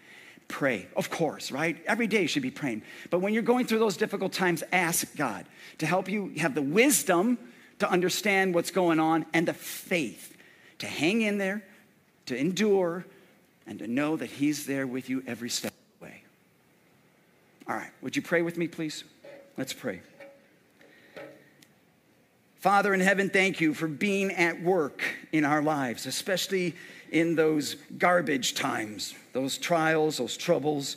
Pray, 0.49 0.87
of 0.97 1.11
course, 1.11 1.51
right? 1.51 1.83
Every 1.87 2.07
day 2.07 2.29
should 2.29 2.43
be 2.43 2.53
praying. 2.53 2.83
But 3.11 3.19
when 3.19 3.35
you're 3.35 3.43
going 3.43 3.67
through 3.67 3.81
those 3.81 3.97
difficult 3.97 4.33
times, 4.33 4.63
ask 4.71 5.17
God 5.17 5.45
to 5.79 5.87
help 5.87 6.09
you 6.09 6.33
have 6.39 6.55
the 6.55 6.63
wisdom 6.63 7.37
to 7.81 7.91
understand 7.91 8.55
what's 8.55 8.71
going 8.71 9.01
on 9.01 9.27
and 9.33 9.49
the 9.49 9.53
faith 9.53 10.36
to 10.79 10.87
hang 10.87 11.23
in 11.23 11.39
there, 11.39 11.63
to 12.27 12.37
endure, 12.37 13.05
and 13.67 13.79
to 13.79 13.87
know 13.87 14.17
that 14.17 14.31
He's 14.31 14.67
there 14.67 14.87
with 14.87 15.09
you 15.09 15.23
every 15.27 15.51
step 15.51 15.73
of 15.73 16.01
the 16.01 16.05
way. 16.07 16.23
All 17.69 17.77
right, 17.77 17.91
would 18.03 18.17
you 18.17 18.23
pray 18.23 18.43
with 18.43 18.57
me, 18.57 18.69
please? 18.69 19.05
Let's 19.57 19.73
pray. 19.73 20.01
Father 22.57 22.95
in 22.95 23.01
heaven, 23.01 23.31
thank 23.31 23.61
you 23.61 23.75
for 23.75 23.87
being 23.87 24.33
at 24.33 24.61
work 24.61 25.03
in 25.31 25.45
our 25.45 25.63
lives, 25.63 26.07
especially 26.07 26.75
in 27.13 27.37
those 27.37 27.77
garbage 27.97 28.55
times, 28.55 29.15
those 29.33 29.57
trials, 29.57 30.19
those 30.19 30.37
troubles 30.37 30.97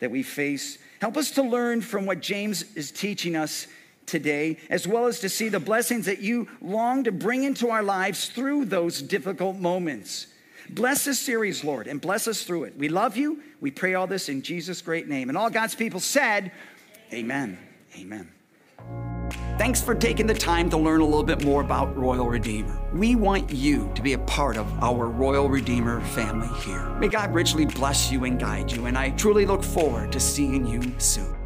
that 0.00 0.10
we 0.10 0.22
face. 0.22 0.78
Help 1.00 1.16
us 1.16 1.30
to 1.32 1.42
learn 1.42 1.80
from 1.80 2.06
what 2.06 2.20
James 2.20 2.64
is 2.74 2.90
teaching 2.90 3.36
us 3.36 3.66
today, 4.08 4.58
as 4.70 4.88
well 4.88 5.06
as 5.06 5.20
to 5.20 5.28
see 5.28 5.48
the 5.48 5.60
blessings 5.60 6.06
that 6.06 6.20
you 6.20 6.48
long 6.60 7.04
to 7.04 7.12
bring 7.12 7.44
into 7.44 7.70
our 7.70 7.82
lives 7.82 8.26
through 8.28 8.64
those 8.64 9.00
difficult 9.00 9.56
moments. 9.56 10.26
Bless 10.70 11.04
this 11.04 11.18
series, 11.18 11.64
Lord, 11.64 11.86
and 11.86 12.00
bless 12.00 12.28
us 12.28 12.42
through 12.42 12.64
it. 12.64 12.76
We 12.76 12.88
love 12.88 13.16
you. 13.16 13.42
We 13.60 13.70
pray 13.70 13.94
all 13.94 14.06
this 14.06 14.28
in 14.28 14.42
Jesus' 14.42 14.82
great 14.82 15.08
name. 15.08 15.28
And 15.28 15.38
all 15.38 15.50
God's 15.50 15.74
people 15.74 16.00
said, 16.00 16.52
Amen. 17.12 17.58
Amen. 17.96 18.30
Thanks 19.58 19.80
for 19.80 19.94
taking 19.94 20.26
the 20.26 20.34
time 20.34 20.70
to 20.70 20.76
learn 20.76 21.00
a 21.00 21.04
little 21.04 21.24
bit 21.24 21.44
more 21.44 21.62
about 21.62 21.96
Royal 21.96 22.28
Redeemer. 22.28 22.80
We 22.94 23.16
want 23.16 23.50
you 23.50 23.90
to 23.94 24.02
be 24.02 24.12
a 24.12 24.18
part 24.18 24.56
of 24.56 24.66
our 24.82 25.06
Royal 25.06 25.48
Redeemer 25.48 26.00
family 26.00 26.48
here. 26.60 26.88
May 27.00 27.08
God 27.08 27.34
richly 27.34 27.66
bless 27.66 28.12
you 28.12 28.24
and 28.24 28.38
guide 28.38 28.70
you, 28.70 28.86
and 28.86 28.96
I 28.96 29.10
truly 29.10 29.46
look 29.46 29.64
forward 29.64 30.12
to 30.12 30.20
seeing 30.20 30.66
you 30.66 30.94
soon. 30.98 31.37